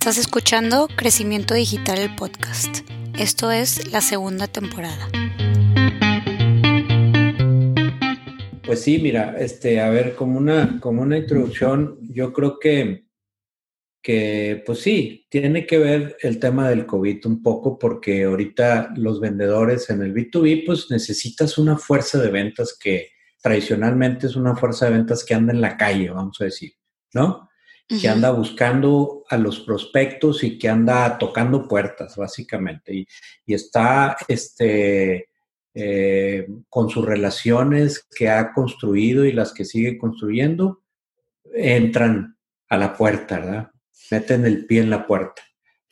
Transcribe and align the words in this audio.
Estás 0.00 0.16
escuchando 0.16 0.88
Crecimiento 0.96 1.52
Digital 1.52 1.98
el 1.98 2.16
podcast. 2.16 2.78
Esto 3.18 3.50
es 3.50 3.92
la 3.92 4.00
segunda 4.00 4.46
temporada. 4.46 5.10
Pues 8.64 8.80
sí, 8.80 8.98
mira, 8.98 9.36
este, 9.38 9.78
a 9.78 9.90
ver, 9.90 10.14
como 10.14 10.38
una, 10.38 10.80
como 10.80 11.02
una 11.02 11.18
introducción, 11.18 11.98
yo 12.00 12.32
creo 12.32 12.58
que, 12.58 13.08
que, 14.02 14.62
pues 14.64 14.78
sí, 14.78 15.26
tiene 15.28 15.66
que 15.66 15.76
ver 15.76 16.16
el 16.22 16.38
tema 16.38 16.70
del 16.70 16.86
COVID 16.86 17.26
un 17.26 17.42
poco, 17.42 17.78
porque 17.78 18.24
ahorita 18.24 18.94
los 18.96 19.20
vendedores 19.20 19.90
en 19.90 20.00
el 20.00 20.14
B2B, 20.14 20.64
pues 20.64 20.90
necesitas 20.90 21.58
una 21.58 21.76
fuerza 21.76 22.22
de 22.22 22.30
ventas 22.30 22.74
que 22.80 23.10
tradicionalmente 23.42 24.28
es 24.28 24.34
una 24.34 24.56
fuerza 24.56 24.86
de 24.86 24.92
ventas 24.92 25.22
que 25.26 25.34
anda 25.34 25.52
en 25.52 25.60
la 25.60 25.76
calle, 25.76 26.08
vamos 26.08 26.40
a 26.40 26.44
decir, 26.44 26.72
¿no? 27.12 27.49
Que 27.98 28.08
anda 28.08 28.30
buscando 28.30 29.24
a 29.28 29.36
los 29.36 29.60
prospectos 29.60 30.44
y 30.44 30.58
que 30.58 30.68
anda 30.68 31.18
tocando 31.18 31.66
puertas, 31.66 32.16
básicamente. 32.16 32.94
Y, 32.94 33.54
está 33.54 34.16
este, 34.28 35.28
eh, 35.74 36.46
con 36.68 36.88
sus 36.88 37.04
relaciones 37.04 38.06
que 38.16 38.28
ha 38.28 38.52
construido 38.52 39.24
y 39.24 39.32
las 39.32 39.52
que 39.52 39.64
sigue 39.64 39.98
construyendo, 39.98 40.82
entran 41.52 42.36
a 42.68 42.76
la 42.76 42.96
puerta, 42.96 43.40
¿verdad? 43.40 43.70
Meten 44.10 44.46
el 44.46 44.66
pie 44.66 44.82
en 44.82 44.90
la 44.90 45.06
puerta 45.06 45.42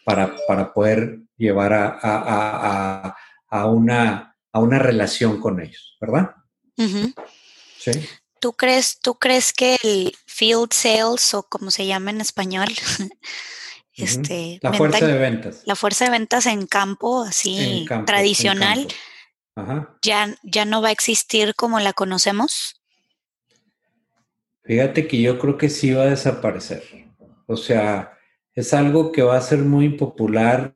para, 0.04 0.36
para 0.46 0.72
poder 0.72 1.20
llevar 1.36 1.72
a, 1.72 3.16
a, 3.48 3.66
una, 3.66 4.36
a 4.52 4.60
una 4.60 4.78
relación 4.78 5.40
con 5.40 5.60
ellos, 5.60 5.96
¿verdad? 6.00 6.30
Sí. 7.78 7.90
¿Tú 8.40 8.52
crees, 8.52 9.00
¿Tú 9.00 9.14
crees 9.14 9.52
que 9.52 9.76
el 9.82 10.16
field 10.26 10.72
sales 10.72 11.34
o 11.34 11.42
como 11.42 11.70
se 11.70 11.86
llama 11.86 12.10
en 12.10 12.20
español, 12.20 12.68
este, 13.94 14.58
la 14.62 14.72
fuerza 14.72 15.06
de 15.06 15.18
ventas, 15.18 15.62
la 15.64 15.76
fuerza 15.76 16.04
de 16.04 16.10
ventas 16.10 16.46
en 16.46 16.66
campo, 16.66 17.22
así 17.22 17.86
tradicional, 18.06 18.86
Ya, 20.02 20.36
ya 20.44 20.64
no 20.64 20.80
va 20.80 20.88
a 20.88 20.92
existir 20.92 21.54
como 21.56 21.80
la 21.80 21.92
conocemos? 21.92 22.80
Fíjate 24.62 25.08
que 25.08 25.20
yo 25.20 25.38
creo 25.38 25.56
que 25.56 25.68
sí 25.68 25.92
va 25.92 26.02
a 26.02 26.10
desaparecer. 26.10 26.84
O 27.46 27.56
sea, 27.56 28.18
es 28.54 28.74
algo 28.74 29.12
que 29.12 29.22
va 29.22 29.36
a 29.36 29.40
ser 29.40 29.60
muy 29.60 29.90
popular 29.90 30.72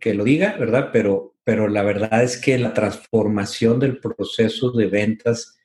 que 0.00 0.14
lo 0.14 0.24
diga, 0.24 0.56
¿verdad? 0.56 0.90
Pero, 0.92 1.34
pero 1.42 1.68
la 1.68 1.82
verdad 1.82 2.22
es 2.22 2.36
que 2.36 2.56
la 2.58 2.72
transformación 2.72 3.80
del 3.80 3.98
proceso 3.98 4.70
de 4.70 4.86
ventas 4.86 5.58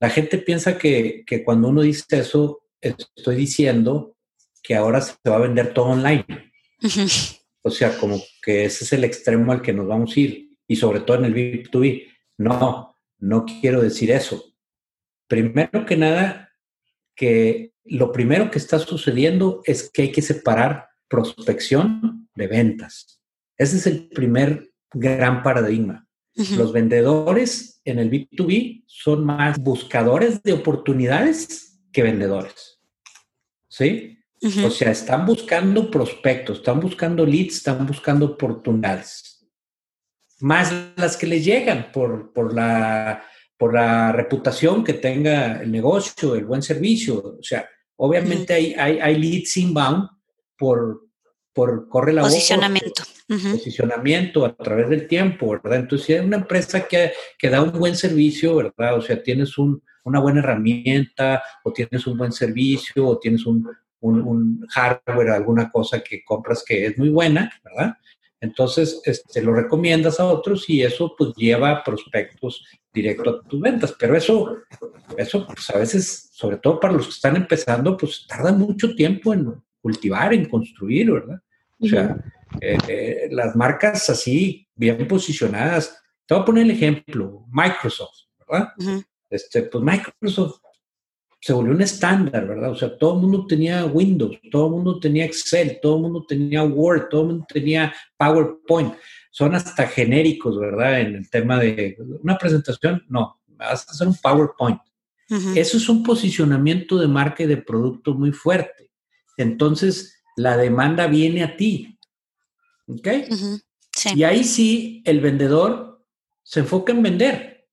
la 0.00 0.10
gente 0.10 0.38
piensa 0.38 0.78
que, 0.78 1.24
cuando 1.44 1.68
uno 1.68 1.82
dice 1.82 2.18
eso, 2.18 2.62
estoy 2.80 3.36
diciendo 3.36 4.16
que 4.62 4.74
ahora 4.74 5.00
se 5.00 5.14
va 5.28 5.36
a 5.36 5.40
vender 5.40 5.72
todo 5.72 5.86
online. 5.86 6.52
O 7.62 7.70
sea, 7.70 7.98
como 7.98 8.20
que 8.42 8.64
ese 8.64 8.84
es 8.84 8.92
el 8.92 9.04
extremo 9.04 9.52
al 9.52 9.62
que 9.62 9.72
nos 9.72 9.86
vamos 9.86 10.16
a 10.16 10.20
ir, 10.20 10.50
y 10.68 10.76
sobre 10.76 11.00
todo 11.00 11.18
en 11.18 11.24
el 11.24 11.34
B2B. 11.34 12.08
No, 12.38 12.94
no 13.18 13.44
quiero 13.44 13.80
decir 13.80 14.10
eso. 14.10 14.54
Primero 15.26 15.86
que 15.86 15.96
nada, 15.96 16.52
que 17.14 17.72
lo 17.84 18.12
primero 18.12 18.50
que 18.50 18.58
está 18.58 18.78
sucediendo 18.78 19.62
es 19.64 19.90
que 19.90 20.02
hay 20.02 20.12
que 20.12 20.22
separar 20.22 20.88
prospección 21.08 22.28
de 22.34 22.46
ventas. 22.46 23.20
Ese 23.56 23.76
es 23.78 23.86
el 23.86 24.08
primer 24.08 24.70
gran 24.92 25.42
paradigma. 25.42 26.05
Los 26.36 26.72
vendedores 26.72 27.80
en 27.84 27.98
el 27.98 28.10
B2B 28.10 28.84
son 28.86 29.24
más 29.24 29.58
buscadores 29.58 30.42
de 30.42 30.52
oportunidades 30.52 31.80
que 31.90 32.02
vendedores. 32.02 32.78
¿Sí? 33.68 34.18
O 34.42 34.70
sea, 34.70 34.90
están 34.90 35.24
buscando 35.24 35.90
prospectos, 35.90 36.58
están 36.58 36.78
buscando 36.78 37.24
leads, 37.24 37.56
están 37.56 37.86
buscando 37.86 38.26
oportunidades. 38.26 39.46
Más 40.40 40.74
las 40.96 41.16
que 41.16 41.26
les 41.26 41.42
llegan 41.42 41.90
por, 41.90 42.34
por, 42.34 42.54
la, 42.54 43.24
por 43.56 43.72
la 43.72 44.12
reputación 44.12 44.84
que 44.84 44.92
tenga 44.92 45.62
el 45.62 45.72
negocio, 45.72 46.34
el 46.34 46.44
buen 46.44 46.62
servicio. 46.62 47.38
O 47.38 47.42
sea, 47.42 47.66
obviamente 47.96 48.52
hay, 48.52 48.74
hay, 48.74 48.98
hay 48.98 49.18
leads 49.18 49.56
inbound 49.56 50.06
por, 50.58 51.05
por 51.56 51.88
corre 51.88 52.12
la 52.12 52.20
posicionamiento. 52.20 53.02
Posicionamiento 53.26 54.44
a 54.44 54.54
través 54.54 54.90
del 54.90 55.08
tiempo, 55.08 55.48
¿verdad? 55.52 55.80
Entonces, 55.80 56.06
si 56.06 56.12
hay 56.12 56.20
una 56.20 56.36
empresa 56.36 56.86
que, 56.86 57.12
que 57.38 57.48
da 57.48 57.62
un 57.62 57.72
buen 57.72 57.96
servicio, 57.96 58.56
¿verdad? 58.56 58.98
O 58.98 59.00
sea, 59.00 59.22
tienes 59.22 59.56
un, 59.56 59.82
una 60.04 60.20
buena 60.20 60.40
herramienta, 60.40 61.42
o 61.64 61.72
tienes 61.72 62.06
un 62.06 62.18
buen 62.18 62.30
servicio, 62.30 63.08
o 63.08 63.18
tienes 63.18 63.46
un, 63.46 63.66
un, 64.00 64.66
hardware, 64.68 65.30
alguna 65.30 65.70
cosa 65.70 66.00
que 66.00 66.22
compras 66.22 66.62
que 66.62 66.88
es 66.88 66.98
muy 66.98 67.08
buena, 67.08 67.50
¿verdad? 67.64 67.94
Entonces, 68.38 69.00
este, 69.06 69.40
lo 69.40 69.54
recomiendas 69.54 70.20
a 70.20 70.26
otros 70.26 70.68
y 70.68 70.82
eso 70.82 71.14
pues 71.16 71.32
lleva 71.36 71.82
prospectos 71.82 72.66
directo 72.92 73.30
a 73.30 73.48
tus 73.48 73.58
ventas. 73.62 73.94
Pero 73.98 74.14
eso, 74.14 74.58
eso 75.16 75.46
pues 75.46 75.70
a 75.70 75.78
veces, 75.78 76.28
sobre 76.32 76.58
todo 76.58 76.78
para 76.78 76.92
los 76.92 77.06
que 77.06 77.12
están 77.12 77.34
empezando, 77.34 77.96
pues 77.96 78.26
tarda 78.28 78.52
mucho 78.52 78.94
tiempo 78.94 79.32
en 79.32 79.54
cultivar, 79.80 80.34
en 80.34 80.48
construir, 80.48 81.10
¿verdad? 81.10 81.40
O 81.80 81.86
sea, 81.86 82.16
eh, 82.60 82.78
eh, 82.88 83.28
las 83.30 83.54
marcas 83.56 84.08
así, 84.10 84.66
bien 84.74 85.06
posicionadas. 85.06 86.02
Te 86.26 86.34
voy 86.34 86.42
a 86.42 86.46
poner 86.46 86.64
el 86.64 86.70
ejemplo, 86.70 87.44
Microsoft, 87.50 88.26
¿verdad? 88.48 88.68
este, 89.30 89.62
pues 89.62 89.82
Microsoft 89.82 90.60
se 91.40 91.52
volvió 91.52 91.74
un 91.74 91.82
estándar, 91.82 92.46
¿verdad? 92.46 92.70
O 92.70 92.74
sea, 92.74 92.96
todo 92.98 93.14
el 93.14 93.20
mundo 93.20 93.46
tenía 93.46 93.84
Windows, 93.84 94.36
todo 94.50 94.66
el 94.66 94.72
mundo 94.72 94.98
tenía 94.98 95.24
Excel, 95.24 95.78
todo 95.80 95.96
el 95.96 96.02
mundo 96.02 96.24
tenía 96.26 96.64
Word, 96.64 97.08
todo 97.08 97.22
el 97.22 97.26
mundo 97.28 97.46
tenía 97.48 97.94
PowerPoint. 98.16 98.94
Son 99.30 99.54
hasta 99.54 99.86
genéricos, 99.86 100.58
¿verdad? 100.58 101.00
En 101.00 101.14
el 101.14 101.30
tema 101.30 101.58
de 101.60 101.96
una 102.22 102.36
presentación, 102.36 103.04
no, 103.08 103.38
vas 103.46 103.86
a 103.86 103.92
hacer 103.92 104.08
un 104.08 104.16
PowerPoint. 104.16 104.80
Eso 105.56 105.76
es 105.76 105.88
un 105.88 106.04
posicionamiento 106.04 106.98
de 106.98 107.08
marca 107.08 107.42
y 107.42 107.46
de 107.46 107.56
producto 107.56 108.14
muy 108.14 108.32
fuerte. 108.32 108.90
Entonces, 109.36 110.15
la 110.36 110.56
demanda 110.56 111.06
viene 111.06 111.42
a 111.42 111.56
ti. 111.56 111.98
¿Ok? 112.86 113.08
Y 114.14 114.22
ahí 114.24 114.44
sí, 114.44 115.02
el 115.04 115.20
vendedor 115.20 116.06
se 116.42 116.60
enfoca 116.60 116.92
en 116.92 117.02
vender, 117.02 117.68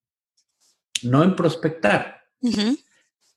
no 1.03 1.24
en 1.24 1.35
prospectar. 1.35 2.24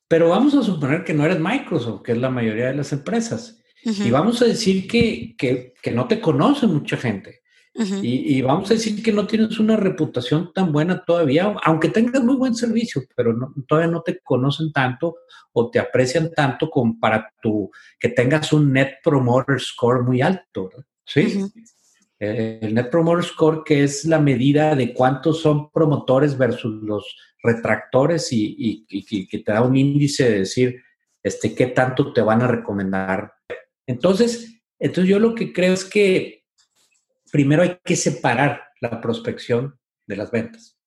Pero 0.08 0.30
vamos 0.30 0.54
a 0.54 0.62
suponer 0.62 1.04
que 1.04 1.12
no 1.12 1.24
eres 1.24 1.40
Microsoft, 1.40 2.02
que 2.02 2.12
es 2.12 2.18
la 2.18 2.30
mayoría 2.30 2.68
de 2.68 2.76
las 2.76 2.92
empresas. 2.92 3.60
Y 3.82 4.10
vamos 4.10 4.40
a 4.42 4.46
decir 4.46 4.88
que, 4.88 5.36
que, 5.36 5.74
que, 5.80 5.90
no 5.92 6.08
te 6.08 6.20
conoce 6.20 6.66
mucha 6.66 6.96
gente 6.96 7.42
y, 8.02 8.40
vamos 8.42 8.70
a 8.70 8.74
decir 8.74 9.02
que 9.02 9.12
no 9.12 9.26
tienes 9.26 9.58
una 9.58 9.76
reputación 9.76 10.52
tan 10.54 10.72
buena 10.72 11.04
todavía, 11.04 11.54
aunque 11.62 11.88
tengas 11.88 12.22
muy 12.22 12.36
buen 12.36 12.54
servicio, 12.54 13.02
pero 13.14 13.36
todavía 13.68 13.90
no 13.90 14.02
te 14.02 14.18
conocen 14.20 14.72
tanto 14.72 15.16
o 15.52 15.70
te 15.70 15.78
aprecian 15.78 16.30
tanto 16.32 16.70
como 16.70 16.98
para 16.98 17.32
tu, 17.40 17.70
que 17.98 18.08
tengas 18.08 18.52
un 18.52 18.72
Net 18.72 18.94
Promoter 19.02 19.60
Score 19.60 20.02
muy 20.02 20.22
alto. 20.22 20.70
¿Sí? 21.04 21.44
Eh, 22.18 22.60
el 22.62 22.74
Net 22.74 22.90
Promoter 22.90 23.24
Score, 23.24 23.62
que 23.64 23.84
es 23.84 24.04
la 24.04 24.20
medida 24.20 24.74
de 24.74 24.94
cuántos 24.94 25.40
son 25.40 25.70
promotores 25.70 26.38
versus 26.38 26.82
los 26.82 27.16
retractores 27.42 28.32
y, 28.32 28.86
y 28.88 29.26
que 29.26 29.38
te 29.38 29.52
da 29.52 29.62
un 29.62 29.76
índice 29.76 30.30
de 30.30 30.38
decir 30.40 30.82
este, 31.26 31.56
qué 31.56 31.66
tanto 31.66 32.12
te 32.12 32.20
van 32.20 32.40
a 32.40 32.46
recomendar. 32.46 33.34
Entonces, 33.84 34.62
entonces 34.78 35.10
yo 35.10 35.18
lo 35.18 35.34
que 35.34 35.52
creo 35.52 35.72
es 35.72 35.84
que 35.84 36.45
primero 37.36 37.62
hay 37.62 37.78
que 37.84 37.96
separar 37.96 38.62
la 38.80 38.98
prospección 38.98 39.78
de 40.06 40.16
las 40.16 40.30
ventas. 40.30 40.78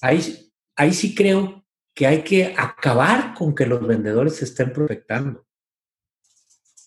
ahí, 0.00 0.52
ahí 0.76 0.92
sí 0.92 1.12
creo 1.12 1.66
que 1.92 2.06
hay 2.06 2.22
que 2.22 2.54
acabar 2.56 3.34
con 3.34 3.52
que 3.52 3.66
los 3.66 3.84
vendedores 3.84 4.40
estén 4.40 4.72
prospectando. 4.72 5.44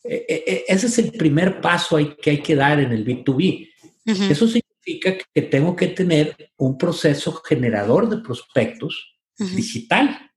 E, 0.01 0.15
e, 0.15 0.35
e, 0.47 0.63
ese 0.65 0.87
es 0.87 0.97
el 0.99 1.11
primer 1.11 1.59
paso 1.59 1.97
que 2.21 2.29
hay 2.29 2.41
que 2.41 2.55
dar 2.55 2.79
en 2.79 2.93
el 2.93 3.03
B2B. 3.03 3.69
Eso 4.05 4.47
significa 4.47 5.17
que 5.33 5.41
tengo 5.41 5.75
que 5.75 5.87
tener 5.87 6.53
un 6.55 6.77
proceso 6.77 7.33
generador 7.33 8.07
de 8.07 8.19
prospectos 8.19 9.19
digital. 9.37 10.31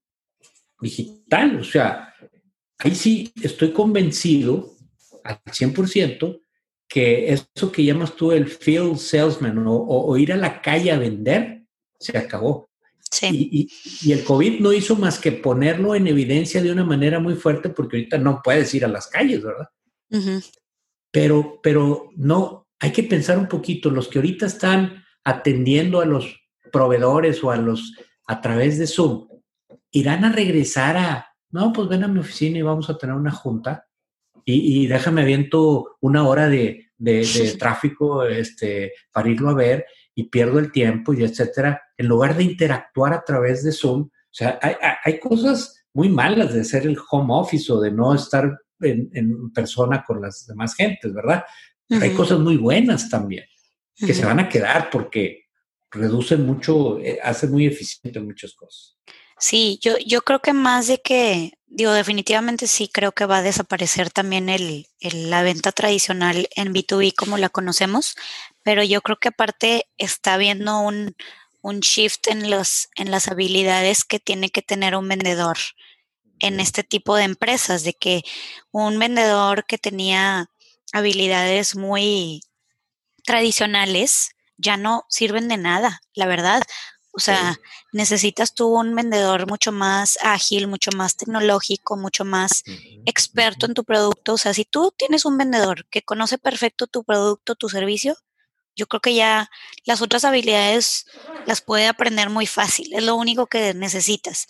Digital, 0.81 1.59
o 1.61 1.63
sea, 1.63 2.13
ahí 2.79 2.93
sí 2.93 3.31
estoy 3.41 3.71
convencido 3.71 4.75
al 5.23 5.39
100% 5.45 6.41
que 6.95 7.33
eso 7.33 7.73
que 7.73 7.83
llamas 7.83 8.15
tú 8.15 8.31
el 8.31 8.47
field 8.47 8.95
salesman 8.95 9.65
o, 9.67 10.15
ir 10.15 10.31
a 10.31 10.37
la 10.37 10.61
calle 10.61 10.93
a 10.93 10.97
vender, 10.97 11.65
se 11.99 12.17
acabó. 12.17 12.69
Sí. 13.11 13.69
Y, 14.01 14.13
el 14.13 14.23
COVID 14.23 14.61
no 14.61 14.71
hizo 14.71 14.95
más 14.95 15.19
que 15.19 15.33
ponerlo 15.33 15.93
en 15.93 16.07
evidencia 16.07 16.63
de 16.63 16.71
una 16.71 16.85
manera 16.85 17.19
muy 17.19 17.35
fuerte 17.35 17.67
porque 17.67 17.97
ahorita 17.97 18.17
no 18.17 18.39
puedes 18.41 18.73
ir 18.73 18.85
a 18.85 18.87
las 18.87 19.07
calles, 19.07 19.43
¿verdad? 19.43 19.67
pero, 21.11 21.59
pero 21.61 22.11
no, 22.15 22.69
hay 22.79 22.93
que 22.93 23.03
pensar 23.03 23.37
un 23.37 23.49
poquito, 23.49 23.89
los 23.89 24.07
que 24.07 24.19
ahorita 24.19 24.45
están 24.45 25.03
atendiendo 25.25 25.99
a 25.99 26.05
los 26.05 26.39
proveedores 26.71 27.43
o 27.43 27.51
a 27.51 27.57
los 27.57 27.91
a 28.25 28.39
través 28.39 28.79
de 28.79 28.87
Zoom, 28.87 29.27
irán 29.91 30.23
a 30.23 30.31
regresar 30.31 30.95
a, 30.95 31.27
no, 31.49 31.73
pues 31.73 31.89
ven 31.89 32.05
a 32.05 32.07
mi 32.07 32.21
oficina 32.21 32.57
y 32.57 32.61
vamos 32.61 32.89
a 32.89 32.97
tener 32.97 33.17
una 33.17 33.31
junta. 33.31 33.85
Y, 34.45 34.87
déjame 34.87 35.23
aviento 35.23 35.97
una 36.01 36.27
hora 36.27 36.47
de, 36.47 36.84
tráfico 37.57 38.23
este, 38.23 38.93
para 39.11 39.29
irlo 39.29 39.49
a 39.49 39.53
ver 39.53 39.85
y 40.13 40.29
pierdo 40.29 40.59
el 40.59 40.71
tiempo 40.71 41.13
y 41.13 41.23
etcétera, 41.23 41.81
en 41.97 42.07
lugar 42.07 42.35
de 42.35 42.43
interactuar 42.43 43.13
a 43.13 43.23
través 43.23 43.63
de 43.63 43.71
Zoom. 43.71 44.03
O 44.03 44.37
sea, 44.37 44.59
hay, 45.03 45.19
cosas 45.19 45.85
muy 45.93 46.09
malas 46.09 46.53
de 46.53 46.61
hacer 46.61 46.85
el 46.85 46.97
home 47.09 47.33
office 47.33 47.71
o 47.71 47.79
de 47.79 47.91
no 47.91 48.13
estar 48.13 48.57
en, 48.81 49.51
persona 49.51 50.03
con 50.05 50.21
las 50.21 50.45
demás 50.45 50.75
gentes, 50.75 51.13
¿verdad? 51.13 51.43
Hay 51.89 52.13
cosas 52.13 52.39
muy 52.39 52.57
buenas 52.57 53.09
también 53.09 53.45
que 53.97 54.13
se 54.13 54.25
van 54.25 54.39
a 54.39 54.49
quedar 54.49 54.89
porque 54.89 55.45
reducen 55.91 56.45
mucho, 56.45 56.99
eh, 56.99 57.19
hacen 57.23 57.51
muy 57.51 57.65
eficiente 57.65 58.19
muchas 58.19 58.53
cosas. 58.53 58.97
Sí, 59.37 59.79
yo, 59.81 59.97
yo 60.05 60.21
creo 60.21 60.41
que 60.41 60.53
más 60.53 60.87
de 60.87 61.01
que, 61.01 61.53
digo, 61.67 61.91
definitivamente 61.91 62.67
sí 62.67 62.89
creo 62.91 63.11
que 63.11 63.25
va 63.25 63.37
a 63.37 63.41
desaparecer 63.41 64.09
también 64.09 64.49
el, 64.49 64.87
la 65.01 65.43
venta 65.43 65.71
tradicional 65.71 66.47
en 66.55 66.73
B2B 66.73 67.11
como 67.13 67.37
la 67.37 67.49
conocemos, 67.49 68.15
pero 68.63 68.83
yo 68.83 69.01
creo 69.01 69.17
que 69.17 69.29
aparte 69.29 69.87
está 69.97 70.35
habiendo 70.35 70.79
un, 70.79 71.15
un 71.61 71.79
shift 71.81 72.27
en, 72.27 72.49
los, 72.49 72.87
en 72.95 73.11
las 73.11 73.27
habilidades 73.27 74.05
que 74.05 74.19
tiene 74.19 74.49
que 74.51 74.61
tener 74.61 74.95
un 74.95 75.07
vendedor 75.09 75.57
en 76.39 76.59
este 76.59 76.83
tipo 76.83 77.15
de 77.15 77.23
empresas, 77.23 77.83
de 77.83 77.93
que 77.93 78.23
un 78.71 78.99
vendedor 78.99 79.65
que 79.65 79.77
tenía 79.77 80.47
habilidades 80.93 81.75
muy 81.75 82.41
tradicionales 83.25 84.31
ya 84.57 84.77
no 84.77 85.05
sirven 85.09 85.47
de 85.47 85.57
nada, 85.57 86.01
la 86.13 86.27
verdad. 86.27 86.61
O 87.17 87.19
sea, 87.19 87.59
necesitas 87.93 88.53
tú 88.53 88.67
un 88.67 88.93
vendedor 88.93 89.47
mucho 89.47 89.71
más 89.71 90.17
ágil, 90.21 90.67
mucho 90.67 90.91
más 90.95 91.15
tecnológico, 91.15 91.95
mucho 91.95 92.25
más 92.25 92.63
experto 93.05 93.65
en 93.65 93.73
tu 93.73 93.85
producto. 93.85 94.33
O 94.33 94.37
sea, 94.37 94.53
si 94.53 94.65
tú 94.65 94.93
tienes 94.97 95.23
un 95.23 95.37
vendedor 95.37 95.87
que 95.89 96.01
conoce 96.01 96.37
perfecto 96.37 96.87
tu 96.87 97.05
producto, 97.05 97.55
tu 97.55 97.69
servicio, 97.69 98.17
yo 98.75 98.87
creo 98.87 98.99
que 98.99 99.15
ya 99.15 99.49
las 99.85 100.01
otras 100.01 100.25
habilidades 100.25 101.05
las 101.45 101.61
puede 101.61 101.87
aprender 101.87 102.29
muy 102.29 102.47
fácil. 102.47 102.93
Es 102.93 103.03
lo 103.03 103.15
único 103.15 103.47
que 103.47 103.73
necesitas. 103.73 104.47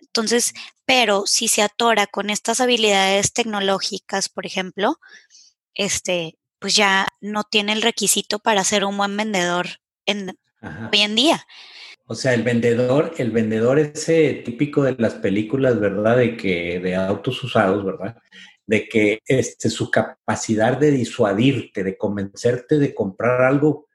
Entonces, 0.00 0.54
pero 0.84 1.24
si 1.26 1.48
se 1.48 1.62
atora 1.62 2.06
con 2.06 2.30
estas 2.30 2.60
habilidades 2.60 3.32
tecnológicas, 3.32 4.28
por 4.28 4.46
ejemplo, 4.46 5.00
este, 5.74 6.38
pues 6.60 6.76
ya 6.76 7.08
no 7.20 7.42
tiene 7.42 7.72
el 7.72 7.82
requisito 7.82 8.38
para 8.38 8.62
ser 8.62 8.84
un 8.84 8.96
buen 8.96 9.16
vendedor 9.16 9.80
en, 10.06 10.38
hoy 10.62 11.00
en 11.00 11.14
día. 11.16 11.46
O 12.06 12.14
sea, 12.14 12.34
el 12.34 12.42
vendedor, 12.42 13.14
el 13.16 13.30
vendedor 13.30 13.78
ese 13.78 14.42
típico 14.44 14.82
de 14.82 14.94
las 14.98 15.14
películas, 15.14 15.80
¿verdad? 15.80 16.18
De 16.18 16.36
que, 16.36 16.78
de 16.80 16.94
autos 16.94 17.42
usados, 17.42 17.84
¿verdad? 17.84 18.16
De 18.66 18.88
que 18.88 19.20
este, 19.26 19.70
su 19.70 19.90
capacidad 19.90 20.76
de 20.76 20.90
disuadirte, 20.90 21.82
de 21.82 21.96
convencerte 21.96 22.78
de 22.78 22.94
comprar 22.94 23.42
algo 23.42 23.86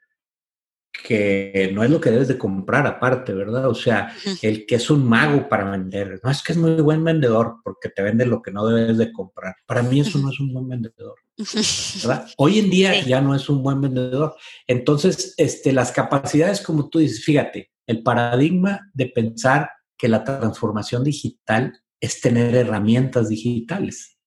que 1.04 1.72
no 1.74 1.84
es 1.84 1.90
lo 1.90 2.02
que 2.02 2.12
debes 2.12 2.28
de 2.28 2.38
comprar 2.38 2.86
aparte, 2.88 3.34
¿verdad? 3.34 3.70
O 3.70 3.76
sea, 3.76 4.14
el 4.42 4.66
que 4.66 4.76
es 4.76 4.90
un 4.90 5.08
mago 5.08 5.48
para 5.48 5.70
vender, 5.70 6.20
no 6.24 6.32
es 6.32 6.42
que 6.42 6.54
es 6.54 6.58
muy 6.58 6.82
buen 6.82 7.04
vendedor 7.04 7.58
porque 7.64 7.90
te 7.90 8.02
vende 8.02 8.26
lo 8.26 8.42
que 8.42 8.52
no 8.52 8.66
debes 8.68 8.98
de 8.98 9.12
comprar. 9.12 9.56
Para 9.66 9.84
mí 9.84 10.00
eso 10.00 10.18
no 10.20 10.32
es 10.32 10.40
un 10.40 10.54
buen 10.54 10.68
vendedor, 10.68 11.16
¿verdad? 12.02 12.28
Hoy 12.38 12.60
en 12.60 12.70
día 12.70 13.02
ya 13.02 13.22
no 13.22 13.36
es 13.36 13.50
un 13.50 13.64
buen 13.64 13.80
vendedor. 13.82 14.36
Entonces, 14.68 15.36
este, 15.38 15.72
las 15.74 15.92
capacidades, 15.92 16.62
como 16.62 16.90
tú 16.90 17.00
dices, 17.00 17.24
fíjate, 17.24 17.70
el 17.90 18.04
paradigma 18.04 18.92
de 18.94 19.08
pensar 19.08 19.72
que 19.98 20.08
la 20.08 20.24
transformación 20.24 21.04
digital 21.04 21.82
es 22.00 22.22
tener 22.22 22.56
herramientas 22.56 23.30
digitales. 23.30 24.20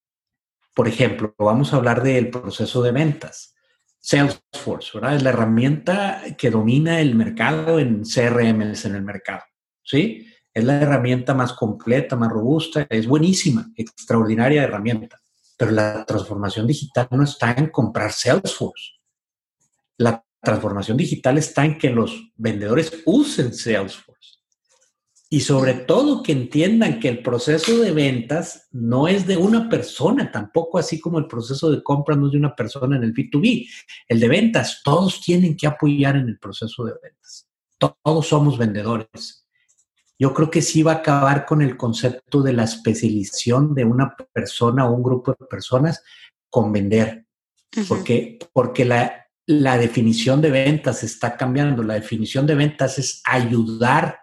Por 0.75 0.89
ejemplo, 0.89 1.33
vamos 1.39 1.73
a 1.73 1.77
hablar 1.77 2.03
del 2.03 2.29
proceso 2.29 2.83
de 2.83 2.91
ventas 2.91 3.55
Salesforce, 4.01 4.91
¿verdad? 4.95 5.15
Es 5.15 5.23
la 5.23 5.31
herramienta 5.31 6.23
que 6.37 6.51
domina 6.51 7.01
el 7.01 7.15
mercado 7.15 7.79
en 7.79 8.03
CRMs 8.03 8.85
en 8.85 8.97
el 8.97 9.03
mercado, 9.03 9.43
¿sí? 9.85 10.27
Es 10.53 10.65
la 10.65 10.83
herramienta 10.83 11.33
más 11.33 11.53
completa, 11.53 12.17
más 12.17 12.33
robusta, 12.33 12.85
es 12.91 13.07
buenísima, 13.07 13.71
extraordinaria 13.77 14.65
herramienta. 14.65 15.21
Pero 15.57 15.71
la 15.71 16.05
transformación 16.05 16.67
digital 16.67 17.07
no 17.13 17.23
está 17.23 17.53
en 17.53 17.69
comprar 17.69 18.11
Salesforce. 18.11 18.95
La 19.99 20.25
transformación 20.43 20.97
digital 20.97 21.39
está 21.39 21.65
en 21.65 21.79
que 21.79 21.91
los 21.91 22.33
vendedores 22.37 23.03
usen 23.07 23.55
Salesforce. 23.55 24.13
Y 25.31 25.41
sobre 25.41 25.73
todo 25.73 26.23
que 26.23 26.33
entiendan 26.33 27.01
que 27.01 27.09
el 27.09 27.23
proceso 27.23 27.79
de 27.79 27.93
ventas 27.93 28.69
no 28.71 29.09
es 29.09 29.27
de 29.27 29.39
una 29.39 29.71
persona, 29.71 30.31
tampoco 30.31 30.77
así 30.77 31.01
como 31.01 31.19
el 31.19 31.27
proceso 31.27 31.71
de 31.71 31.83
compra 31.83 32.17
no 32.17 32.27
es 32.27 32.33
de 32.33 32.39
una 32.39 32.55
persona 32.55 32.97
en 32.97 33.05
el 33.05 33.15
B2B. 33.15 33.67
El 34.09 34.21
de 34.21 34.29
ventas, 34.29 34.83
todos 34.85 35.23
tienen 35.23 35.57
que 35.57 35.67
apoyar 35.67 36.17
en 36.17 36.29
el 36.29 36.39
proceso 36.39 36.85
de 36.85 36.93
ventas. 37.03 37.49
Todos 37.79 38.27
somos 38.27 38.59
vendedores. 38.59 39.47
Yo 40.19 40.35
creo 40.35 40.51
que 40.51 40.61
sí 40.61 40.83
va 40.83 40.93
a 40.93 40.97
acabar 40.97 41.47
con 41.47 41.63
el 41.63 41.79
concepto 41.79 42.43
de 42.43 42.53
la 42.53 42.65
especialización 42.65 43.75
de 43.75 43.87
una 43.87 44.15
persona 44.35 44.87
o 44.87 44.93
un 44.93 45.03
grupo 45.03 45.35
de 45.39 45.47
personas 45.47 46.03
con 46.51 46.71
vender. 46.73 47.25
Porque, 47.89 48.39
porque 48.53 48.85
la, 48.85 49.22
la 49.47 49.77
definición 49.77 50.41
de 50.41 50.51
ventas 50.51 51.03
está 51.03 51.37
cambiando. 51.37 51.83
La 51.83 51.95
definición 51.95 52.47
de 52.47 52.55
ventas 52.55 52.99
es 52.99 53.23
ayudar 53.25 54.21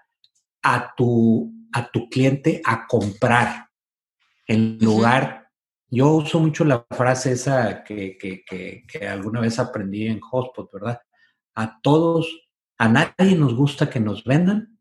a 0.61 0.93
tu, 0.95 1.53
a 1.73 1.89
tu 1.89 2.09
cliente 2.09 2.61
a 2.65 2.87
comprar. 2.87 3.67
En 4.47 4.77
lugar, 4.79 5.49
yo 5.89 6.09
uso 6.11 6.39
mucho 6.39 6.63
la 6.65 6.85
frase 6.89 7.33
esa 7.33 7.83
que, 7.83 8.17
que, 8.17 8.43
que, 8.45 9.07
alguna 9.07 9.41
vez 9.41 9.59
aprendí 9.59 10.07
en 10.07 10.19
Hotspot, 10.19 10.71
¿verdad? 10.71 11.01
A 11.55 11.79
todos, 11.81 12.27
a 12.77 12.87
nadie 12.87 13.35
nos 13.35 13.53
gusta 13.53 13.89
que 13.89 13.99
nos 13.99 14.23
vendan, 14.23 14.79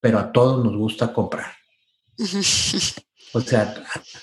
pero 0.00 0.18
a 0.18 0.32
todos 0.32 0.64
nos 0.64 0.76
gusta 0.76 1.12
comprar. 1.12 1.52
o 3.32 3.40
sea, 3.40 3.74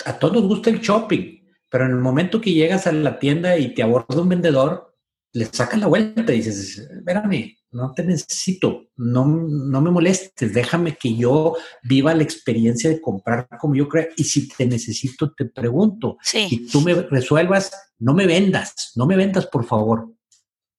a, 0.06 0.10
a, 0.10 0.20
todos 0.20 0.36
nos 0.36 0.44
gusta 0.44 0.70
el 0.70 0.80
shopping, 0.80 1.40
pero 1.68 1.86
en 1.86 1.92
el 1.92 1.98
momento 1.98 2.40
que 2.40 2.54
llegas 2.54 2.88
a 2.88 2.92
la 2.92 3.20
tienda 3.20 3.58
y 3.58 3.74
te 3.74 3.84
aborda 3.84 4.22
un 4.22 4.30
vendedor, 4.30 4.89
le 5.34 5.46
sacas 5.46 5.80
la 5.80 5.88
vuelta 5.88 6.34
y 6.34 6.38
dices, 6.38 6.78
espérame, 6.78 7.56
no 7.72 7.94
te 7.94 8.04
necesito, 8.04 8.88
no, 8.98 9.26
no 9.26 9.82
me 9.82 9.92
molestes, 9.92 10.54
déjame 10.54 10.96
que 10.96 11.16
yo 11.16 11.56
viva 11.84 12.16
la 12.16 12.24
experiencia 12.24 12.90
de 12.90 13.00
comprar 13.00 13.48
como 13.60 13.76
yo 13.76 13.88
creo. 13.88 14.08
Y 14.18 14.24
si 14.24 14.48
te 14.48 14.66
necesito, 14.66 15.32
te 15.34 15.46
pregunto. 15.46 16.18
Y 16.34 16.68
tú 16.68 16.82
me 16.82 16.94
resuelvas, 16.96 17.72
no 18.00 18.14
me 18.14 18.26
vendas, 18.26 18.92
no 18.96 19.06
me 19.06 19.16
vendas, 19.16 19.46
por 19.48 19.66
favor. 19.66 20.12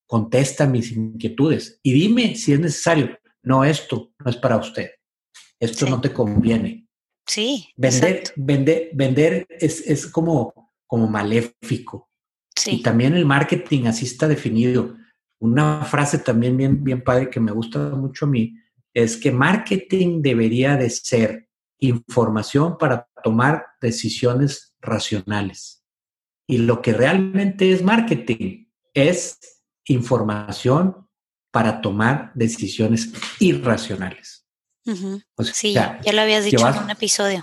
Contesta 0.06 0.66
mis 0.66 0.90
inquietudes 0.90 1.78
y 1.84 1.92
dime 1.92 2.34
si 2.34 2.52
es 2.52 2.58
necesario. 2.58 3.16
No, 3.42 3.64
esto 3.64 4.12
no 4.18 4.30
es 4.30 4.36
para 4.36 4.56
usted. 4.56 4.90
Esto 5.60 5.86
no 5.86 6.00
te 6.00 6.12
conviene. 6.12 6.88
Sí. 7.26 7.68
Vender, 7.76 8.24
vender, 8.34 8.90
vender 8.94 9.46
es, 9.48 9.86
es 9.86 10.06
como, 10.08 10.72
como 10.86 11.06
maléfico. 11.06 12.09
Sí. 12.60 12.72
Y 12.72 12.82
también 12.82 13.14
el 13.14 13.24
marketing 13.24 13.86
así 13.86 14.04
está 14.04 14.28
definido 14.28 14.96
una 15.40 15.84
frase 15.84 16.18
también 16.18 16.56
bien, 16.56 16.84
bien 16.84 17.02
padre 17.02 17.30
que 17.30 17.40
me 17.40 17.52
gusta 17.52 17.78
mucho 17.90 18.26
a 18.26 18.28
mí 18.28 18.54
es 18.92 19.16
que 19.16 19.32
marketing 19.32 20.20
debería 20.20 20.76
de 20.76 20.90
ser 20.90 21.48
información 21.78 22.76
para 22.76 23.08
tomar 23.22 23.66
decisiones 23.80 24.74
racionales. 24.80 25.82
Y 26.46 26.58
lo 26.58 26.82
que 26.82 26.92
realmente 26.92 27.72
es 27.72 27.82
marketing 27.82 28.66
es 28.92 29.38
información 29.86 31.08
para 31.50 31.80
tomar 31.80 32.32
decisiones 32.34 33.12
irracionales. 33.38 34.46
sí, 35.52 35.72
ya 35.72 36.00
lo 36.12 36.20
habías 36.20 36.44
dicho 36.44 36.68
en 36.68 36.84
un 36.84 36.90
episodio. 36.90 37.42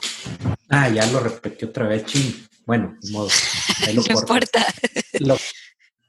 Ah, 0.70 0.90
ya 0.90 1.06
lo 1.08 1.20
repetí 1.20 1.66
otra 1.66 1.88
vez, 1.88 2.06
ching. 2.06 2.47
Bueno, 2.68 2.98
de 3.02 3.12
modo. 3.12 3.30
no 3.96 4.04
importa 4.08 4.66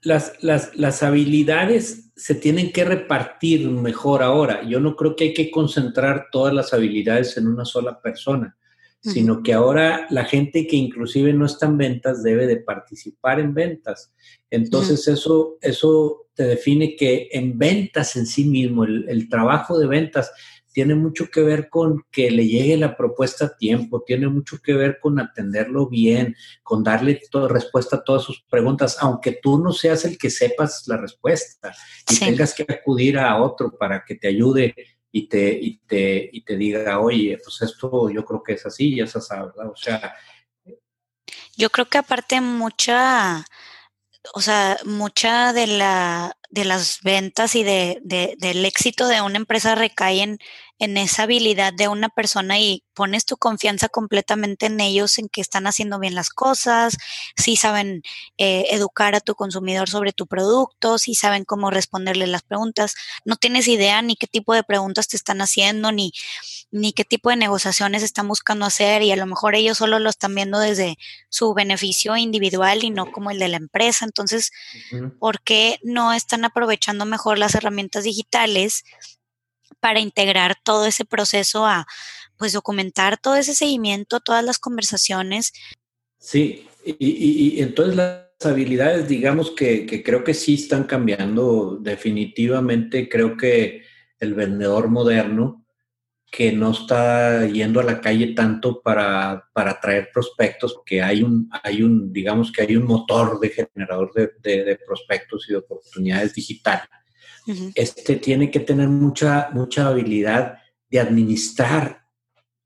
las, 0.02 0.32
las, 0.42 0.76
las, 0.76 1.02
habilidades 1.02 2.10
se 2.16 2.34
tienen 2.34 2.72
que 2.72 2.84
repartir 2.84 3.68
mejor 3.68 4.22
ahora. 4.22 4.62
Yo 4.68 4.80
no 4.80 4.96
creo 4.96 5.16
que 5.16 5.24
hay 5.24 5.34
que 5.34 5.50
concentrar 5.50 6.26
todas 6.30 6.52
las 6.52 6.72
habilidades 6.72 7.36
en 7.36 7.46
una 7.48 7.64
sola 7.64 8.00
persona, 8.00 8.56
sino 9.00 9.42
que 9.42 9.52
ahora 9.52 10.06
la 10.10 10.24
gente 10.24 10.66
que 10.66 10.76
inclusive 10.76 11.32
no 11.32 11.46
está 11.46 11.66
en 11.66 11.78
ventas 11.78 12.22
debe 12.22 12.46
de 12.46 12.56
participar 12.56 13.40
en 13.40 13.54
ventas. 13.54 14.12
Entonces 14.50 15.06
eso, 15.08 15.56
eso 15.60 16.26
te 16.34 16.44
define 16.44 16.96
que 16.96 17.28
en 17.32 17.56
ventas 17.56 18.16
en 18.16 18.26
sí 18.26 18.44
mismo, 18.44 18.84
el, 18.84 19.08
el 19.08 19.28
trabajo 19.28 19.78
de 19.78 19.86
ventas 19.86 20.30
tiene 20.78 20.94
mucho 20.94 21.28
que 21.28 21.40
ver 21.40 21.68
con 21.68 22.06
que 22.08 22.30
le 22.30 22.46
llegue 22.46 22.76
la 22.76 22.96
propuesta 22.96 23.46
a 23.46 23.56
tiempo, 23.56 24.04
tiene 24.06 24.28
mucho 24.28 24.62
que 24.62 24.74
ver 24.74 25.00
con 25.00 25.18
atenderlo 25.18 25.88
bien, 25.88 26.36
con 26.62 26.84
darle 26.84 27.20
respuesta 27.48 27.96
a 27.96 28.04
todas 28.04 28.22
sus 28.22 28.44
preguntas, 28.44 28.96
aunque 29.00 29.40
tú 29.42 29.58
no 29.58 29.72
seas 29.72 30.04
el 30.04 30.16
que 30.16 30.30
sepas 30.30 30.84
la 30.86 30.96
respuesta 30.96 31.74
y 32.08 32.16
tengas 32.16 32.54
que 32.54 32.62
acudir 32.62 33.18
a 33.18 33.42
otro 33.42 33.76
para 33.76 34.04
que 34.04 34.14
te 34.14 34.28
ayude 34.28 34.72
y 35.10 35.28
te, 35.28 35.58
y 35.60 35.78
te, 35.78 36.30
y 36.32 36.44
te 36.44 36.56
diga, 36.56 37.00
oye, 37.00 37.36
pues 37.42 37.60
esto 37.60 38.08
yo 38.08 38.24
creo 38.24 38.40
que 38.44 38.52
es 38.52 38.64
así 38.64 38.94
y 38.94 39.00
es 39.00 39.16
así, 39.16 39.34
¿verdad? 39.34 39.72
O 39.72 39.76
sea... 39.76 40.14
Yo 41.56 41.70
creo 41.70 41.86
que 41.86 41.98
aparte 41.98 42.40
mucha, 42.40 43.44
o 44.32 44.40
sea, 44.40 44.78
mucha 44.84 45.52
de 45.52 45.66
la 45.66 46.38
de 46.50 46.64
las 46.64 47.00
ventas 47.02 47.54
y 47.54 47.62
de, 47.62 48.00
del 48.02 48.64
éxito 48.64 49.06
de 49.06 49.20
una 49.20 49.36
empresa 49.36 49.74
recae 49.74 50.22
en, 50.22 50.38
esa 50.78 51.24
habilidad 51.24 51.72
de 51.72 51.88
una 51.88 52.08
persona 52.08 52.58
y 52.58 52.84
pones 52.94 53.24
tu 53.24 53.36
confianza 53.36 53.88
completamente 53.88 54.66
en 54.66 54.80
ellos, 54.80 55.18
en 55.18 55.28
que 55.28 55.40
están 55.40 55.66
haciendo 55.66 55.98
bien 55.98 56.14
las 56.14 56.30
cosas, 56.30 56.96
si 57.36 57.56
saben 57.56 58.02
eh, 58.38 58.66
educar 58.70 59.14
a 59.14 59.20
tu 59.20 59.34
consumidor 59.34 59.88
sobre 59.88 60.12
tu 60.12 60.26
producto, 60.26 60.98
si 60.98 61.14
saben 61.14 61.44
cómo 61.44 61.70
responderle 61.70 62.26
las 62.26 62.42
preguntas. 62.42 62.94
No 63.24 63.36
tienes 63.36 63.68
idea 63.68 64.02
ni 64.02 64.16
qué 64.16 64.26
tipo 64.26 64.54
de 64.54 64.62
preguntas 64.62 65.08
te 65.08 65.16
están 65.16 65.40
haciendo, 65.40 65.92
ni, 65.92 66.12
ni 66.70 66.92
qué 66.92 67.04
tipo 67.04 67.30
de 67.30 67.36
negociaciones 67.36 68.02
están 68.02 68.28
buscando 68.28 68.66
hacer 68.66 69.02
y 69.02 69.12
a 69.12 69.16
lo 69.16 69.26
mejor 69.26 69.54
ellos 69.54 69.78
solo 69.78 69.98
lo 69.98 70.10
están 70.10 70.34
viendo 70.34 70.58
desde 70.58 70.96
su 71.28 71.54
beneficio 71.54 72.16
individual 72.16 72.84
y 72.84 72.90
no 72.90 73.10
como 73.10 73.30
el 73.30 73.38
de 73.38 73.48
la 73.48 73.56
empresa. 73.56 74.04
Entonces, 74.04 74.50
¿por 75.18 75.40
qué 75.42 75.78
no 75.82 76.12
están 76.12 76.44
aprovechando 76.44 77.04
mejor 77.04 77.38
las 77.38 77.54
herramientas 77.54 78.04
digitales 78.04 78.84
para 79.80 80.00
integrar 80.00 80.56
todo 80.62 80.86
ese 80.86 81.04
proceso 81.04 81.66
a, 81.66 81.86
pues, 82.36 82.52
documentar 82.52 83.18
todo 83.18 83.36
ese 83.36 83.54
seguimiento, 83.54 84.20
todas 84.20 84.44
las 84.44 84.58
conversaciones. 84.58 85.52
Sí, 86.18 86.66
y, 86.84 87.60
entonces 87.60 87.96
las 87.96 88.26
habilidades, 88.44 89.08
digamos 89.08 89.50
que, 89.50 89.86
que, 89.86 90.02
creo 90.02 90.24
que 90.24 90.34
sí 90.34 90.54
están 90.54 90.84
cambiando 90.84 91.78
definitivamente. 91.80 93.08
Creo 93.08 93.36
que 93.36 93.84
el 94.20 94.34
vendedor 94.34 94.88
moderno 94.88 95.64
que 96.30 96.52
no 96.52 96.72
está 96.72 97.46
yendo 97.46 97.80
a 97.80 97.84
la 97.84 98.00
calle 98.00 98.34
tanto 98.34 98.82
para, 98.82 99.48
para 99.52 99.80
traer 99.80 100.10
prospectos, 100.12 100.78
que 100.84 101.02
hay 101.02 101.22
un, 101.22 101.48
hay 101.62 101.82
un, 101.82 102.12
digamos 102.12 102.52
que 102.52 102.62
hay 102.62 102.76
un 102.76 102.84
motor 102.84 103.40
de 103.40 103.48
generador 103.48 104.12
de, 104.12 104.32
de, 104.42 104.78
prospectos 104.86 105.48
y 105.48 105.52
de 105.52 105.58
oportunidades 105.58 106.34
Este 107.74 108.16
tiene 108.16 108.50
que 108.50 108.60
tener 108.60 108.88
mucha, 108.88 109.48
mucha 109.52 109.88
habilidad 109.88 110.58
de 110.90 111.00
administrar 111.00 112.02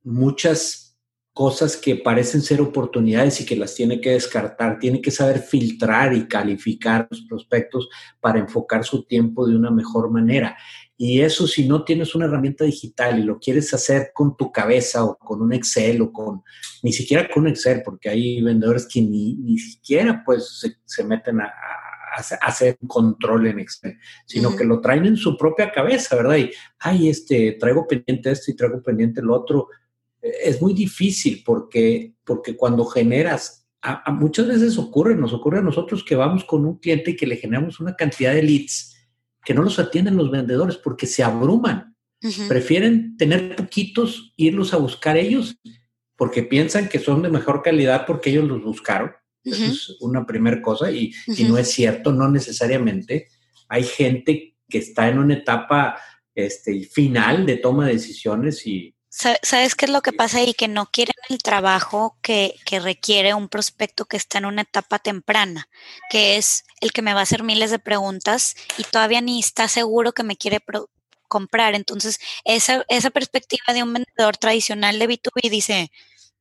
muchas 0.02 0.98
cosas 1.32 1.76
que 1.76 1.96
parecen 1.96 2.42
ser 2.42 2.60
oportunidades 2.60 3.40
y 3.40 3.46
que 3.46 3.56
las 3.56 3.74
tiene 3.74 4.00
que 4.00 4.10
descartar. 4.10 4.78
Tiene 4.78 5.00
que 5.00 5.10
saber 5.10 5.38
filtrar 5.40 6.12
y 6.14 6.26
calificar 6.26 7.08
los 7.10 7.22
prospectos 7.22 7.88
para 8.20 8.38
enfocar 8.38 8.84
su 8.84 9.04
tiempo 9.04 9.46
de 9.46 9.56
una 9.56 9.70
mejor 9.70 10.10
manera. 10.10 10.56
Y 10.96 11.22
eso 11.22 11.48
si 11.48 11.66
no 11.66 11.84
tienes 11.84 12.14
una 12.14 12.26
herramienta 12.26 12.64
digital 12.64 13.18
y 13.18 13.24
lo 13.24 13.38
quieres 13.38 13.72
hacer 13.74 14.10
con 14.14 14.36
tu 14.36 14.52
cabeza 14.52 15.04
o 15.04 15.16
con 15.16 15.42
un 15.42 15.52
Excel 15.52 16.02
o 16.02 16.12
con, 16.12 16.42
ni 16.82 16.92
siquiera 16.92 17.28
con 17.28 17.48
Excel, 17.48 17.82
porque 17.82 18.10
hay 18.10 18.42
vendedores 18.42 18.86
que 18.86 19.00
ni, 19.00 19.34
ni 19.34 19.58
siquiera 19.58 20.22
pues 20.24 20.60
se, 20.84 21.04
meten 21.04 21.40
a, 21.40 21.50
hacer 22.14 22.78
control 22.86 23.46
en 23.46 23.60
Excel, 23.60 23.98
sino 24.26 24.54
que 24.54 24.64
lo 24.64 24.80
traen 24.80 25.06
en 25.06 25.16
su 25.16 25.36
propia 25.36 25.72
cabeza, 25.72 26.16
¿verdad? 26.16 26.36
Y, 26.36 26.50
ay, 26.78 27.08
este, 27.08 27.52
traigo 27.52 27.86
pendiente 27.86 28.30
esto 28.30 28.50
y 28.50 28.56
traigo 28.56 28.82
pendiente 28.82 29.22
lo 29.22 29.34
otro. 29.34 29.68
Es 30.20 30.60
muy 30.60 30.74
difícil 30.74 31.42
porque, 31.44 32.14
porque 32.24 32.56
cuando 32.56 32.84
generas, 32.84 33.66
muchas 34.08 34.46
veces 34.46 34.78
ocurre, 34.78 35.16
nos 35.16 35.32
ocurre 35.32 35.58
a 35.58 35.62
nosotros 35.62 36.04
que 36.04 36.14
vamos 36.14 36.44
con 36.44 36.64
un 36.64 36.78
cliente 36.78 37.12
y 37.12 37.16
que 37.16 37.26
le 37.26 37.36
generamos 37.36 37.80
una 37.80 37.96
cantidad 37.96 38.32
de 38.34 38.42
leads 38.42 38.92
que 39.44 39.54
no 39.54 39.62
los 39.62 39.78
atienden 39.78 40.16
los 40.16 40.30
vendedores 40.30 40.76
porque 40.76 41.06
se 41.06 41.22
abruman. 41.22 41.96
Prefieren 42.48 43.16
tener 43.16 43.56
poquitos, 43.56 44.32
irlos 44.36 44.72
a 44.72 44.76
buscar 44.76 45.16
ellos, 45.16 45.56
porque 46.16 46.44
piensan 46.44 46.88
que 46.88 47.00
son 47.00 47.22
de 47.22 47.28
mejor 47.28 47.62
calidad 47.62 48.06
porque 48.06 48.30
ellos 48.30 48.46
los 48.46 48.62
buscaron. 48.62 49.10
Es 49.44 49.96
una 50.00 50.24
primera 50.26 50.60
cosa 50.62 50.90
y, 50.90 51.12
no 51.46 51.58
es 51.58 51.70
cierto, 51.70 52.12
no 52.12 52.30
necesariamente. 52.30 53.28
Hay 53.68 53.84
gente 53.84 54.56
que 54.68 54.78
está 54.78 55.08
en 55.08 55.18
una 55.18 55.34
etapa 55.34 55.98
este, 56.34 56.84
final 56.84 57.46
de 57.46 57.56
toma 57.56 57.86
de 57.86 57.94
decisiones 57.94 58.66
y, 58.66 58.94
¿Sabes 59.14 59.74
qué 59.74 59.84
es 59.84 59.90
lo 59.90 60.00
que 60.00 60.14
pasa 60.14 60.38
ahí? 60.38 60.54
Que 60.54 60.68
no 60.68 60.86
quieren 60.86 61.14
el 61.28 61.36
trabajo 61.36 62.16
que, 62.22 62.54
que, 62.64 62.80
requiere 62.80 63.34
un 63.34 63.50
prospecto 63.50 64.06
que 64.06 64.16
está 64.16 64.38
en 64.38 64.46
una 64.46 64.62
etapa 64.62 64.98
temprana, 65.00 65.68
que 66.08 66.38
es 66.38 66.64
el 66.80 66.92
que 66.92 67.02
me 67.02 67.12
va 67.12 67.20
a 67.20 67.24
hacer 67.24 67.42
miles 67.42 67.70
de 67.70 67.78
preguntas 67.78 68.56
y 68.78 68.84
todavía 68.84 69.20
ni 69.20 69.38
está 69.38 69.68
seguro 69.68 70.12
que 70.12 70.22
me 70.22 70.38
quiere 70.38 70.64
comprar. 71.28 71.74
Entonces, 71.74 72.20
esa, 72.44 72.86
esa 72.88 73.10
perspectiva 73.10 73.74
de 73.74 73.82
un 73.82 73.92
vendedor 73.92 74.38
tradicional 74.38 74.98
de 74.98 75.08
B2B 75.08 75.50
dice, 75.50 75.92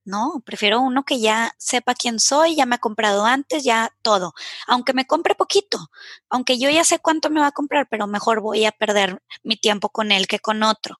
no, 0.04 0.42
prefiero 0.46 0.82
uno 0.82 1.04
que 1.04 1.20
ya 1.20 1.54
sepa 1.58 1.96
quién 1.96 2.20
soy, 2.20 2.56
ya 2.56 2.66
me 2.66 2.76
ha 2.76 2.80
comprado 2.80 3.26
antes, 3.26 3.64
ya 3.64 3.96
todo. 4.02 4.34
Aunque 4.68 4.94
me 4.94 5.06
compre 5.06 5.36
poquito, 5.36 5.90
aunque 6.30 6.58
yo 6.60 6.70
ya 6.70 6.84
sé 6.84 7.00
cuánto 7.00 7.30
me 7.30 7.40
va 7.42 7.48
a 7.48 7.52
comprar, 7.52 7.88
pero 7.90 8.08
mejor 8.08 8.42
voy 8.42 8.66
a 8.66 8.72
perder 8.72 9.22
mi 9.44 9.58
tiempo 9.58 9.90
con 9.90 10.12
él 10.12 10.28
que 10.28 10.40
con 10.40 10.64
otro. 10.64 11.00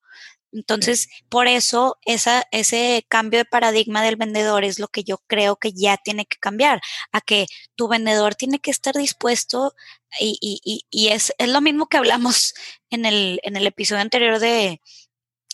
Entonces, 0.54 1.08
por 1.30 1.48
eso 1.48 1.98
esa, 2.06 2.44
ese 2.52 3.06
cambio 3.08 3.40
de 3.40 3.46
paradigma 3.46 4.04
del 4.04 4.18
vendedor 4.18 4.66
es 4.66 4.80
lo 4.80 4.90
que 4.90 5.04
yo 5.04 5.20
creo 5.28 5.56
que 5.56 5.72
ya 5.72 5.98
tiene 5.98 6.26
que 6.26 6.38
cambiar, 6.38 6.82
a 7.12 7.22
que 7.22 7.48
tu 7.76 7.88
vendedor 7.88 8.36
tiene 8.36 8.60
que 8.60 8.72
estar 8.72 8.96
dispuesto 8.96 9.74
y, 10.20 10.38
y, 10.42 10.86
y 10.90 11.08
es, 11.10 11.34
es, 11.38 11.50
lo 11.50 11.62
mismo 11.62 11.88
que 11.88 11.98
hablamos 11.98 12.54
en 12.90 13.06
el, 13.06 13.40
en 13.44 13.56
el 13.56 13.66
episodio 13.66 14.02
anterior 14.02 14.40
de, 14.40 14.82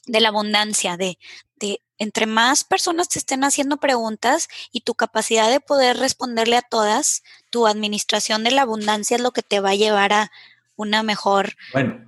de 0.07 0.21
la 0.21 0.29
abundancia, 0.29 0.97
de, 0.97 1.19
de 1.59 1.81
entre 1.97 2.25
más 2.27 2.63
personas 2.63 3.09
te 3.09 3.19
estén 3.19 3.43
haciendo 3.43 3.77
preguntas 3.77 4.47
y 4.71 4.81
tu 4.81 4.93
capacidad 4.93 5.49
de 5.49 5.59
poder 5.59 5.97
responderle 5.97 6.57
a 6.57 6.61
todas, 6.61 7.23
tu 7.49 7.65
administración 7.65 8.43
de 8.43 8.51
la 8.51 8.61
abundancia 8.63 9.15
es 9.15 9.23
lo 9.23 9.31
que 9.31 9.41
te 9.41 9.59
va 9.59 9.71
a 9.71 9.75
llevar 9.75 10.13
a 10.13 10.31
una 10.75 11.01
mejor... 11.03 11.53
Bueno 11.73 12.07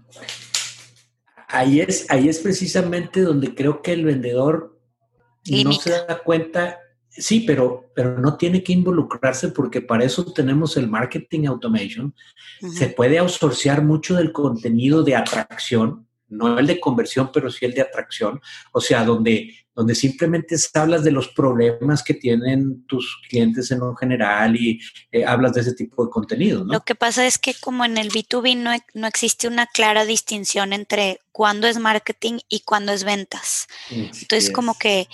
ahí 1.50 1.82
es, 1.82 2.10
ahí 2.10 2.30
es 2.30 2.40
precisamente 2.40 3.22
donde 3.22 3.54
creo 3.54 3.82
que 3.82 3.92
el 3.92 4.06
vendedor 4.06 4.80
no 5.46 5.74
se 5.74 5.90
da 5.90 6.22
cuenta, 6.24 6.80
sí, 7.10 7.42
pero, 7.42 7.92
pero 7.96 8.20
no 8.20 8.38
tiene 8.38 8.64
que 8.64 8.74
involucrarse 8.74 9.50
porque 9.50 9.82
para 9.82 10.06
eso 10.06 10.32
tenemos 10.32 10.78
el 10.78 10.88
marketing 10.88 11.48
automation. 11.48 12.14
Se 12.74 12.88
puede 12.88 13.18
outsourcear 13.18 13.84
mucho 13.84 14.16
del 14.16 14.32
contenido 14.32 15.04
de 15.04 15.16
atracción, 15.16 16.08
no 16.30 16.60
el 16.60 16.68
de 16.68 16.80
conversión, 16.80 17.32
pero 17.34 17.50
sí 17.50 17.66
el 17.66 17.74
de 17.74 17.82
atracción. 17.82 18.42
O 18.72 18.82
sea, 18.82 19.04
donde 19.04 19.54
donde 19.80 19.96
simplemente 19.96 20.58
hablas 20.74 21.06
de 21.06 21.12
los 21.12 21.30
problemas 21.30 22.04
que 22.04 22.14
tienen 22.14 22.86
tus 22.86 23.22
clientes 23.30 23.72
en 23.72 23.80
lo 23.80 23.96
general 23.96 24.54
y 24.58 24.78
eh, 25.10 25.24
hablas 25.24 25.54
de 25.54 25.62
ese 25.62 25.74
tipo 25.74 26.04
de 26.04 26.12
contenido. 26.12 26.66
¿no? 26.66 26.74
Lo 26.74 26.82
que 26.82 26.96
pasa 26.96 27.26
es 27.26 27.38
que 27.38 27.54
como 27.54 27.86
en 27.86 27.98
el 27.98 28.10
B2B 28.10 28.58
no, 28.58 28.72
no 28.94 29.08
existe 29.08 29.48
una 29.48 29.68
clara 29.68 30.04
distinción 30.04 30.74
entre 30.74 31.22
cuándo 31.32 31.66
es 31.66 31.80
marketing 31.80 32.40
y 32.50 32.60
cuándo 32.60 32.92
es 32.92 33.06
ventas. 33.06 33.70
Entonces 33.90 34.52
como 34.52 34.78
que 34.78 35.08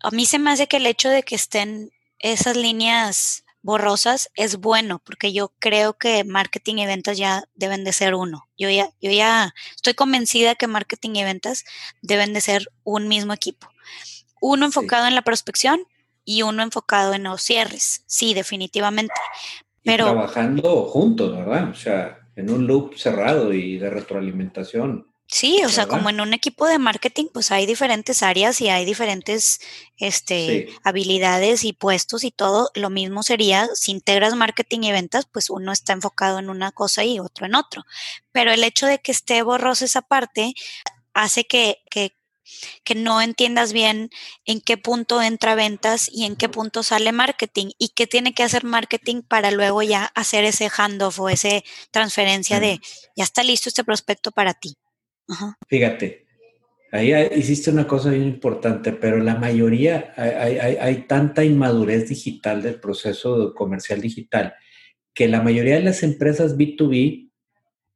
a 0.00 0.10
mí 0.10 0.26
se 0.26 0.40
me 0.40 0.50
hace 0.50 0.66
que 0.66 0.78
el 0.78 0.86
hecho 0.86 1.08
de 1.08 1.22
que 1.22 1.36
estén 1.36 1.92
esas 2.18 2.56
líneas 2.56 3.41
borrosas 3.62 4.30
es 4.34 4.56
bueno, 4.58 5.00
porque 5.04 5.32
yo 5.32 5.52
creo 5.58 5.94
que 5.94 6.24
marketing 6.24 6.76
y 6.76 6.86
ventas 6.86 7.16
ya 7.16 7.44
deben 7.54 7.84
de 7.84 7.92
ser 7.92 8.14
uno. 8.14 8.48
Yo 8.58 8.68
ya, 8.68 8.90
yo 9.00 9.10
ya 9.10 9.54
estoy 9.74 9.94
convencida 9.94 10.54
que 10.54 10.66
marketing 10.66 11.10
y 11.14 11.24
ventas 11.24 11.64
deben 12.02 12.32
de 12.32 12.40
ser 12.40 12.68
un 12.84 13.08
mismo 13.08 13.32
equipo. 13.32 13.68
Uno 14.40 14.66
enfocado 14.66 15.06
en 15.06 15.14
la 15.14 15.22
prospección 15.22 15.86
y 16.24 16.42
uno 16.42 16.62
enfocado 16.62 17.14
en 17.14 17.24
los 17.24 17.42
cierres. 17.42 18.02
Sí, 18.06 18.34
definitivamente. 18.34 19.14
Pero, 19.84 20.04
trabajando 20.06 20.84
juntos, 20.84 21.36
¿verdad? 21.36 21.70
O 21.70 21.74
sea, 21.74 22.18
en 22.36 22.50
un 22.50 22.66
loop 22.66 22.96
cerrado 22.96 23.52
y 23.52 23.78
de 23.78 23.90
retroalimentación. 23.90 25.11
Sí, 25.32 25.62
o 25.64 25.70
sea, 25.70 25.86
como 25.86 26.10
en 26.10 26.20
un 26.20 26.34
equipo 26.34 26.66
de 26.66 26.78
marketing, 26.78 27.24
pues 27.32 27.52
hay 27.52 27.64
diferentes 27.64 28.22
áreas 28.22 28.60
y 28.60 28.68
hay 28.68 28.84
diferentes 28.84 29.60
este, 29.96 30.68
habilidades 30.84 31.64
y 31.64 31.72
puestos 31.72 32.22
y 32.24 32.30
todo. 32.30 32.70
Lo 32.74 32.90
mismo 32.90 33.22
sería 33.22 33.66
si 33.74 33.92
integras 33.92 34.36
marketing 34.36 34.80
y 34.82 34.92
ventas, 34.92 35.24
pues 35.24 35.48
uno 35.48 35.72
está 35.72 35.94
enfocado 35.94 36.38
en 36.38 36.50
una 36.50 36.70
cosa 36.70 37.02
y 37.04 37.18
otro 37.18 37.46
en 37.46 37.54
otro. 37.54 37.84
Pero 38.30 38.52
el 38.52 38.62
hecho 38.62 38.84
de 38.84 38.98
que 38.98 39.10
esté 39.10 39.42
borrosa 39.42 39.86
esa 39.86 40.02
parte 40.02 40.52
hace 41.14 41.46
que, 41.46 41.78
que 41.90 42.14
que 42.84 42.94
no 42.94 43.22
entiendas 43.22 43.72
bien 43.72 44.10
en 44.44 44.60
qué 44.60 44.76
punto 44.76 45.22
entra 45.22 45.54
ventas 45.54 46.10
y 46.12 46.26
en 46.26 46.36
qué 46.36 46.50
punto 46.50 46.82
sale 46.82 47.10
marketing 47.12 47.70
y 47.78 47.90
qué 47.90 48.06
tiene 48.06 48.34
que 48.34 48.42
hacer 48.42 48.64
marketing 48.64 49.22
para 49.22 49.50
luego 49.50 49.82
ya 49.82 50.04
hacer 50.14 50.44
ese 50.44 50.68
handoff 50.68 51.18
o 51.20 51.30
esa 51.30 51.62
transferencia 51.90 52.60
de 52.60 52.80
ya 53.16 53.24
está 53.24 53.42
listo 53.42 53.70
este 53.70 53.84
prospecto 53.84 54.30
para 54.30 54.52
ti. 54.52 54.76
Fíjate, 55.68 56.26
ahí 56.90 57.12
hiciste 57.36 57.70
una 57.70 57.86
cosa 57.86 58.10
bien 58.10 58.24
importante, 58.24 58.92
pero 58.92 59.18
la 59.18 59.36
mayoría, 59.36 60.12
hay, 60.16 60.56
hay 60.58 60.96
tanta 61.06 61.44
inmadurez 61.44 62.08
digital 62.08 62.62
del 62.62 62.80
proceso 62.80 63.54
comercial 63.54 64.00
digital 64.00 64.54
que 65.14 65.28
la 65.28 65.42
mayoría 65.42 65.76
de 65.76 65.82
las 65.82 66.02
empresas 66.02 66.56
B2B, 66.56 67.30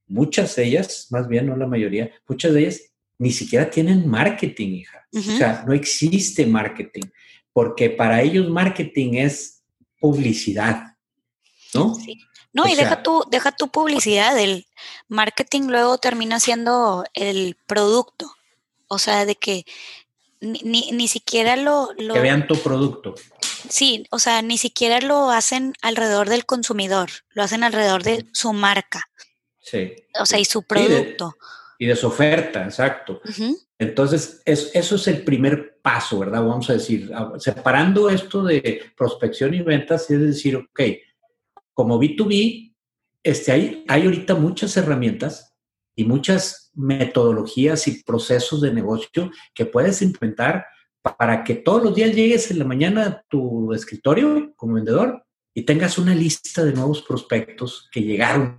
muchas 0.09 0.57
de 0.57 0.64
ellas, 0.64 1.09
más 1.11 1.28
bien 1.28 1.47
no 1.47 1.57
la 1.57 1.66
mayoría, 1.66 2.11
muchas 2.28 2.52
de 2.52 2.61
ellas 2.61 2.83
ni 3.19 3.31
siquiera 3.31 3.71
tienen 3.71 4.09
marketing, 4.09 4.69
hija. 4.69 5.07
O 5.12 5.21
sea, 5.21 5.64
no 5.66 5.73
existe 5.73 6.47
marketing, 6.47 7.05
porque 7.52 7.88
para 7.88 8.21
ellos 8.21 8.50
marketing 8.50 9.14
es 9.14 9.64
publicidad, 9.99 10.95
¿no? 11.73 11.95
Sí. 11.95 12.19
No, 12.57 12.67
y 12.67 12.75
deja 12.75 13.03
tu, 13.03 13.23
deja 13.31 13.53
tu 13.53 13.69
publicidad, 13.69 14.39
el 14.39 14.67
marketing 15.09 15.65
luego 15.69 15.99
termina 15.99 16.41
siendo 16.41 17.05
el 17.13 17.55
producto. 17.67 18.33
O 18.89 18.99
sea, 18.99 19.27
de 19.27 19.35
que 19.35 19.67
ni, 20.41 20.91
ni, 20.91 21.07
siquiera 21.07 21.57
lo, 21.57 21.91
lo, 21.99 22.15
Que 22.15 22.21
vean 22.21 22.47
tu 22.47 22.57
producto. 22.57 23.15
Sí, 23.69 24.07
o 24.11 24.19
sea, 24.19 24.41
ni 24.41 24.57
siquiera 24.57 25.01
lo 25.03 25.31
hacen 25.31 25.75
alrededor 25.83 26.31
del 26.31 26.47
consumidor, 26.47 27.11
lo 27.35 27.43
hacen 27.43 27.63
alrededor 27.63 28.03
de 28.03 28.25
su 28.33 28.55
marca. 28.55 29.03
Sí. 29.61 29.93
O 30.19 30.25
sea, 30.25 30.39
y 30.39 30.47
su 30.47 30.63
producto. 30.63 31.37
Y 31.79 31.85
de, 31.85 31.93
y 31.93 31.95
de 31.95 31.97
su 31.97 32.07
oferta, 32.07 32.65
exacto. 32.65 33.21
Uh 33.23 33.29
-huh. 33.29 33.67
Entonces, 33.79 34.41
es, 34.47 34.71
eso 34.73 34.95
es 34.97 35.07
el 35.09 35.25
primer 35.25 35.79
paso, 35.83 36.21
¿verdad? 36.21 36.43
Vamos 36.43 36.71
a 36.71 36.73
decir, 36.73 37.11
separando 37.39 38.09
esto 38.09 38.43
de 38.45 38.83
prospección 38.97 39.53
y 39.53 39.61
ventas, 39.61 40.11
es 40.11 40.21
decir, 40.21 40.57
ok, 40.57 40.81
como 41.76 42.00
B2B, 42.00 42.75
este, 43.23 43.52
hay, 43.52 43.85
hay 43.87 44.04
ahorita 44.06 44.35
muchas 44.35 44.75
herramientas 44.78 45.54
y 45.95 46.04
muchas 46.04 46.71
metodologías 46.75 47.87
y 47.87 48.02
procesos 48.02 48.62
de 48.62 48.73
negocio 48.73 49.30
que 49.54 49.66
puedes 49.66 50.00
implementar 50.00 50.64
para 51.02 51.45
que 51.45 51.54
todos 51.54 51.83
los 51.83 51.95
días 51.95 52.14
llegues 52.14 52.50
en 52.50 52.61
la 52.61 52.64
mañana 52.64 53.06
a 53.06 53.23
tu 53.28 53.75
escritorio 53.75 54.54
como 54.56 54.75
vendedor 54.75 55.23
y 55.52 55.64
tengas 55.64 55.99
una 55.99 56.14
lista 56.14 56.64
de 56.64 56.73
nuevos 56.73 57.02
prospectos 57.02 57.90
que 57.92 58.00
llegaron, 58.00 58.56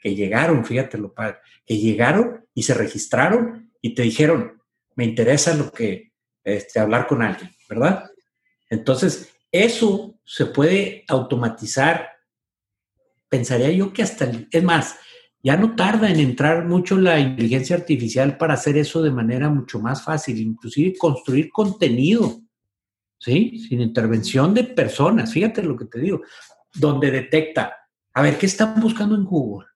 que 0.00 0.14
llegaron, 0.14 0.64
fíjate 0.64 0.98
lo 0.98 1.12
padre, 1.12 1.38
que 1.66 1.78
llegaron 1.78 2.46
y 2.54 2.62
se 2.62 2.74
registraron 2.74 3.72
y 3.80 3.92
te 3.96 4.02
dijeron, 4.02 4.62
me 4.94 5.04
interesa 5.04 5.52
lo 5.54 5.72
que, 5.72 6.12
este, 6.44 6.78
hablar 6.78 7.08
con 7.08 7.22
alguien, 7.22 7.50
¿verdad? 7.68 8.08
Entonces, 8.70 9.34
eso 9.50 10.20
se 10.24 10.46
puede 10.46 11.04
automatizar 11.08 12.12
pensaría 13.32 13.70
yo 13.70 13.94
que 13.94 14.02
hasta, 14.02 14.30
es 14.50 14.62
más, 14.62 14.94
ya 15.42 15.56
no 15.56 15.74
tarda 15.74 16.10
en 16.10 16.20
entrar 16.20 16.66
mucho 16.66 16.98
la 16.98 17.18
inteligencia 17.18 17.74
artificial 17.74 18.36
para 18.36 18.52
hacer 18.52 18.76
eso 18.76 19.02
de 19.02 19.10
manera 19.10 19.48
mucho 19.48 19.80
más 19.80 20.04
fácil, 20.04 20.38
inclusive 20.38 20.98
construir 20.98 21.48
contenido, 21.50 22.42
¿sí? 23.18 23.58
Sin 23.58 23.80
intervención 23.80 24.52
de 24.52 24.64
personas, 24.64 25.32
fíjate 25.32 25.62
lo 25.62 25.78
que 25.78 25.86
te 25.86 25.98
digo, 25.98 26.20
donde 26.74 27.10
detecta, 27.10 27.74
a 28.12 28.20
ver, 28.20 28.36
¿qué 28.36 28.44
están 28.44 28.78
buscando 28.78 29.14
en 29.14 29.24
Google? 29.24 29.66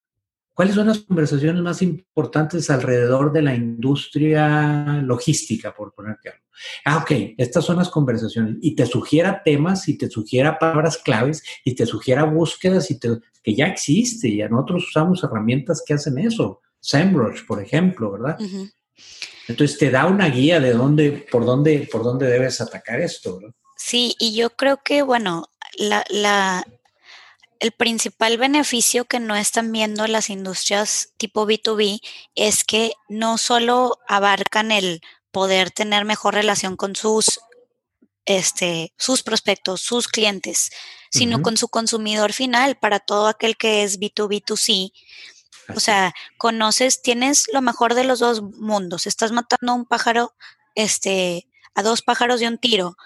¿Cuáles 0.57 0.75
son 0.75 0.87
las 0.87 1.01
conversaciones 1.01 1.61
más 1.61 1.83
importantes 1.83 2.71
alrededor 2.71 3.31
de 3.31 3.43
la 3.43 3.55
industria 3.55 5.03
logística, 5.03 5.75
por 5.75 5.93
ponerte 5.93 6.31
algo? 6.31 6.45
Ah, 6.87 6.97
ok, 6.97 7.35
estas 7.37 7.63
son 7.63 7.77
las 7.77 7.91
conversaciones. 7.91 8.57
Y 8.63 8.75
te 8.75 8.87
sugiera 8.87 9.43
temas, 9.45 9.87
y 9.87 9.99
te 9.99 10.09
sugiera 10.09 10.59
palabras 10.59 10.97
claves, 10.97 11.43
y 11.63 11.75
te 11.75 11.85
sugiera 11.85 12.25
búsquedas, 12.25 12.91
y 12.91 12.99
te, 12.99 13.19
que 13.43 13.55
ya 13.55 13.67
existe. 13.67 14.29
Y 14.29 14.39
nosotros 14.49 14.87
usamos 14.89 15.23
herramientas 15.23 15.83
que 15.87 15.93
hacen 15.93 16.17
eso. 16.17 16.63
SEMrush, 16.81 17.45
por 17.47 17.63
ejemplo, 17.63 18.13
¿verdad? 18.13 18.39
Uh 18.41 18.45
-huh. 18.45 18.73
Entonces 19.49 19.77
te 19.77 19.91
da 19.91 20.07
una 20.07 20.31
guía 20.31 20.59
de 20.59 20.73
dónde, 20.73 21.27
por 21.31 21.45
dónde, 21.45 21.87
por 21.93 22.03
dónde 22.03 22.29
debes 22.29 22.63
atacar 22.63 22.99
esto, 22.99 23.37
¿verdad? 23.37 23.55
Sí, 23.77 24.15
y 24.19 24.35
yo 24.35 24.49
creo 24.49 24.81
que, 24.83 25.03
bueno, 25.03 25.51
la, 25.77 26.03
la, 26.09 26.65
el 27.61 27.73
principal 27.73 28.39
beneficio 28.39 29.05
que 29.05 29.21
no 29.21 29.37
están 29.37 29.73
viendo 29.73 30.07
las 30.07 30.31
industrias 30.31 31.13
tipo 31.17 31.47
B2B 31.47 32.01
es 32.35 32.65
que 32.65 32.93
no 33.09 33.39
solo 33.39 33.99
abarcan 34.09 34.73
el 34.73 35.01
poder 35.31 35.71
tener 35.71 36.05
mejor 36.05 36.35
relación 36.35 36.77
con 36.77 36.97
sus, 36.97 37.41
este, 38.25 38.93
sus 38.97 39.23
prospectos, 39.23 39.81
sus 39.81 40.09
clientes, 40.09 40.71
sino 41.11 41.37
uh 41.37 41.41
-huh. 41.41 41.43
con 41.43 41.57
su 41.57 41.69
consumidor 41.69 42.33
final 42.33 42.77
para 42.77 43.01
todo 43.01 43.29
aquel 43.29 43.57
que 43.57 43.83
es 43.83 44.01
B2B2C. 44.01 44.93
O 45.75 45.81
sea, 45.81 46.15
conoces, 46.39 47.03
tienes 47.03 47.49
lo 47.53 47.61
mejor 47.61 47.95
de 47.95 48.05
los 48.05 48.21
dos 48.21 48.43
mundos. 48.43 49.07
Estás 49.07 49.33
matando 49.33 49.73
a 49.73 49.75
un 49.75 49.85
pájaro, 49.85 50.35
este, 50.75 51.49
a 51.75 51.83
dos 51.83 52.03
pájaros 52.03 52.41
de 52.41 52.49
un 52.49 52.59
tiro, 52.59 52.97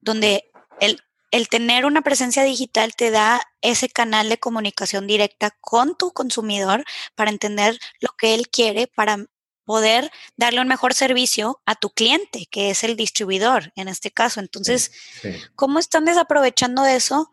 donde 0.00 0.50
el, 0.80 1.02
el 1.30 1.48
tener 1.48 1.84
una 1.84 2.02
presencia 2.02 2.42
digital 2.42 2.94
te 2.94 3.10
da 3.10 3.42
ese 3.60 3.88
canal 3.88 4.28
de 4.28 4.38
comunicación 4.38 5.06
directa 5.06 5.56
con 5.60 5.96
tu 5.96 6.12
consumidor 6.12 6.84
para 7.14 7.30
entender 7.30 7.78
lo 8.00 8.10
que 8.16 8.34
él 8.34 8.48
quiere, 8.48 8.86
para 8.86 9.26
poder 9.64 10.10
darle 10.36 10.60
un 10.60 10.68
mejor 10.68 10.94
servicio 10.94 11.60
a 11.66 11.74
tu 11.74 11.90
cliente, 11.90 12.46
que 12.50 12.70
es 12.70 12.84
el 12.84 12.96
distribuidor 12.96 13.72
en 13.74 13.88
este 13.88 14.10
caso. 14.10 14.40
Entonces, 14.40 14.92
sí, 15.20 15.32
sí. 15.32 15.38
¿cómo 15.56 15.78
están 15.78 16.04
desaprovechando 16.04 16.86
eso? 16.86 17.30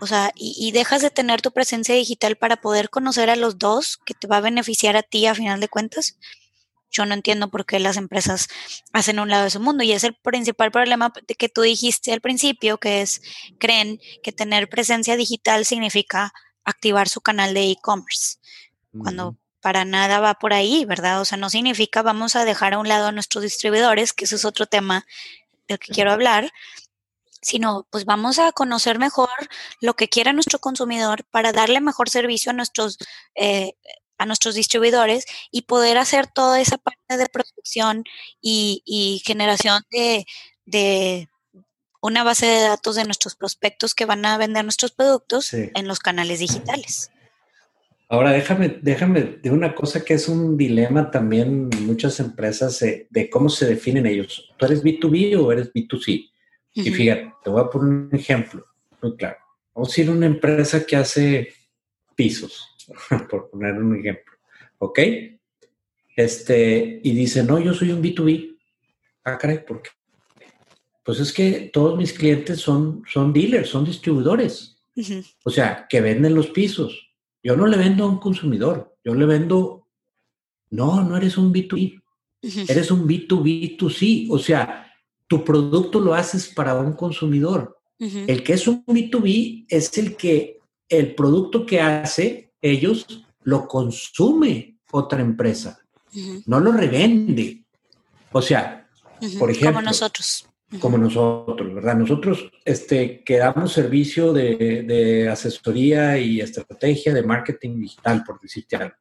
O 0.00 0.06
sea, 0.06 0.32
y, 0.34 0.54
y, 0.56 0.72
dejas 0.72 1.02
de 1.02 1.10
tener 1.10 1.42
tu 1.42 1.52
presencia 1.52 1.94
digital 1.94 2.36
para 2.36 2.56
poder 2.56 2.88
conocer 2.88 3.30
a 3.30 3.36
los 3.36 3.58
dos, 3.58 3.98
que 4.04 4.14
te 4.14 4.28
va 4.28 4.36
a 4.36 4.40
beneficiar 4.40 4.96
a 4.96 5.02
ti 5.02 5.26
a 5.26 5.34
final 5.34 5.60
de 5.60 5.68
cuentas. 5.68 6.16
Yo 6.90 7.04
no 7.06 7.14
entiendo 7.14 7.50
por 7.50 7.66
qué 7.66 7.78
las 7.78 7.96
empresas 7.96 8.48
hacen 8.92 9.20
un 9.20 9.28
lado 9.28 9.44
de 9.44 9.50
su 9.50 9.60
mundo 9.60 9.84
y 9.84 9.92
es 9.92 10.04
el 10.04 10.14
principal 10.14 10.70
problema 10.70 11.12
que 11.38 11.48
tú 11.48 11.62
dijiste 11.62 12.12
al 12.12 12.20
principio, 12.20 12.78
que 12.78 13.02
es, 13.02 13.20
creen 13.58 14.00
que 14.22 14.32
tener 14.32 14.68
presencia 14.68 15.16
digital 15.16 15.64
significa 15.64 16.32
activar 16.64 17.08
su 17.08 17.20
canal 17.20 17.54
de 17.54 17.70
e-commerce, 17.70 18.36
uh 18.92 18.98
-huh. 18.98 19.02
cuando 19.02 19.36
para 19.60 19.84
nada 19.84 20.20
va 20.20 20.34
por 20.34 20.52
ahí, 20.52 20.84
¿verdad? 20.84 21.20
O 21.20 21.24
sea, 21.24 21.38
no 21.38 21.50
significa 21.50 22.02
vamos 22.02 22.36
a 22.36 22.44
dejar 22.44 22.74
a 22.74 22.78
un 22.78 22.88
lado 22.88 23.08
a 23.08 23.12
nuestros 23.12 23.42
distribuidores, 23.42 24.12
que 24.12 24.24
ese 24.24 24.36
es 24.36 24.44
otro 24.44 24.66
tema 24.66 25.06
del 25.66 25.78
que 25.78 25.92
quiero 25.92 26.12
hablar, 26.12 26.50
sino 27.42 27.86
pues 27.90 28.04
vamos 28.04 28.38
a 28.38 28.52
conocer 28.52 28.98
mejor 28.98 29.28
lo 29.80 29.94
que 29.94 30.08
quiera 30.08 30.32
nuestro 30.32 30.58
consumidor 30.58 31.24
para 31.30 31.52
darle 31.52 31.80
mejor 31.80 32.08
servicio 32.08 32.50
a 32.50 32.54
nuestros 32.54 32.98
eh, 33.34 33.74
a 34.18 34.26
nuestros 34.26 34.54
distribuidores 34.54 35.24
y 35.50 35.62
poder 35.62 35.96
hacer 35.96 36.26
toda 36.26 36.60
esa 36.60 36.76
parte 36.76 37.16
de 37.16 37.26
producción 37.28 38.04
y, 38.40 38.82
y 38.84 39.22
generación 39.24 39.82
de, 39.90 40.26
de, 40.66 41.28
una 42.00 42.24
base 42.24 42.46
de 42.46 42.60
datos 42.62 42.96
de 42.96 43.04
nuestros 43.04 43.34
prospectos 43.34 43.94
que 43.94 44.04
van 44.04 44.24
a 44.24 44.38
vender 44.38 44.64
nuestros 44.64 44.92
productos 44.92 45.46
sí. 45.46 45.70
en 45.74 45.88
los 45.88 45.98
canales 45.98 46.40
digitales. 46.40 47.10
Ahora 48.10 48.32
déjame, 48.32 48.78
déjame 48.80 49.22
de 49.22 49.50
una 49.50 49.74
cosa 49.74 50.02
que 50.02 50.14
es 50.14 50.28
un 50.28 50.56
dilema 50.56 51.10
también 51.10 51.68
muchas 51.82 52.20
empresas 52.20 52.78
de, 52.78 53.06
de 53.10 53.28
cómo 53.28 53.50
se 53.50 53.66
definen 53.66 54.06
ellos. 54.06 54.50
¿Tú 54.56 54.64
eres 54.64 54.82
B2B 54.82 55.38
o 55.38 55.52
eres 55.52 55.72
B2C? 55.72 56.30
Uh 56.74 56.80
-huh. 56.80 56.86
Y 56.86 56.90
fíjate, 56.90 57.34
te 57.44 57.50
voy 57.50 57.60
a 57.60 57.68
poner 57.68 57.88
un 57.88 58.10
ejemplo 58.12 58.64
muy 59.02 59.14
claro. 59.16 59.36
Vamos 59.74 59.96
a 59.96 60.00
ir 60.00 60.08
a 60.08 60.12
una 60.12 60.26
empresa 60.26 60.86
que 60.86 60.96
hace 60.96 61.52
pisos 62.16 62.77
por 63.30 63.50
poner 63.50 63.74
un 63.74 63.96
ejemplo, 63.96 64.32
¿ok? 64.78 64.98
Este, 66.16 67.00
y 67.02 67.12
dice, 67.12 67.44
no, 67.44 67.58
yo 67.60 67.72
soy 67.72 67.92
un 67.92 68.02
B2B. 68.02 68.56
Ah, 69.24 69.38
caray, 69.38 69.64
¿por 69.64 69.82
qué? 69.82 69.90
Pues 71.04 71.20
es 71.20 71.32
que 71.32 71.70
todos 71.72 71.96
mis 71.96 72.12
clientes 72.12 72.60
son, 72.60 73.02
son 73.06 73.32
dealers, 73.32 73.68
son 73.70 73.84
distribuidores. 73.84 74.76
Uh 74.96 75.00
-huh. 75.00 75.34
O 75.44 75.50
sea, 75.50 75.86
que 75.88 76.00
venden 76.00 76.34
los 76.34 76.48
pisos. 76.48 77.12
Yo 77.42 77.56
no 77.56 77.66
le 77.66 77.76
vendo 77.76 78.04
a 78.04 78.08
un 78.08 78.18
consumidor, 78.18 78.96
yo 79.04 79.14
le 79.14 79.24
vendo, 79.26 79.86
no, 80.70 81.02
no 81.04 81.16
eres 81.16 81.38
un 81.38 81.52
B2B, 81.52 82.02
uh 82.42 82.46
-huh. 82.46 82.70
eres 82.70 82.90
un 82.90 83.06
B2B2C. 83.06 84.26
O 84.28 84.38
sea, 84.38 84.92
tu 85.28 85.44
producto 85.44 86.00
lo 86.00 86.14
haces 86.14 86.48
para 86.48 86.74
un 86.74 86.94
consumidor. 86.94 87.78
Uh 88.00 88.06
-huh. 88.06 88.24
El 88.26 88.42
que 88.42 88.54
es 88.54 88.66
un 88.66 88.84
B2B 88.84 89.66
es 89.68 89.96
el 89.98 90.16
que 90.16 90.58
el 90.88 91.14
producto 91.14 91.64
que 91.64 91.80
hace 91.80 92.47
ellos 92.60 93.24
lo 93.42 93.66
consume 93.66 94.78
otra 94.90 95.20
empresa, 95.20 95.80
uh 96.14 96.18
-huh. 96.18 96.42
no 96.46 96.60
lo 96.60 96.72
revende. 96.72 97.64
O 98.32 98.42
sea, 98.42 98.88
uh 99.20 99.26
-huh. 99.26 99.38
por 99.38 99.50
ejemplo. 99.50 99.74
Como 99.74 99.82
nosotros. 99.82 100.46
Uh 100.70 100.76
-huh. 100.76 100.80
Como 100.80 100.98
nosotros, 100.98 101.74
¿verdad? 101.74 101.96
Nosotros 101.96 102.50
este, 102.64 103.22
que 103.24 103.38
damos 103.38 103.72
servicio 103.72 104.32
de, 104.32 104.82
de, 104.82 105.28
asesoría 105.28 106.18
y 106.18 106.40
estrategia 106.40 107.14
de 107.14 107.22
marketing 107.22 107.80
digital, 107.80 108.22
por 108.24 108.40
decirte 108.40 108.76
algo. 108.76 108.96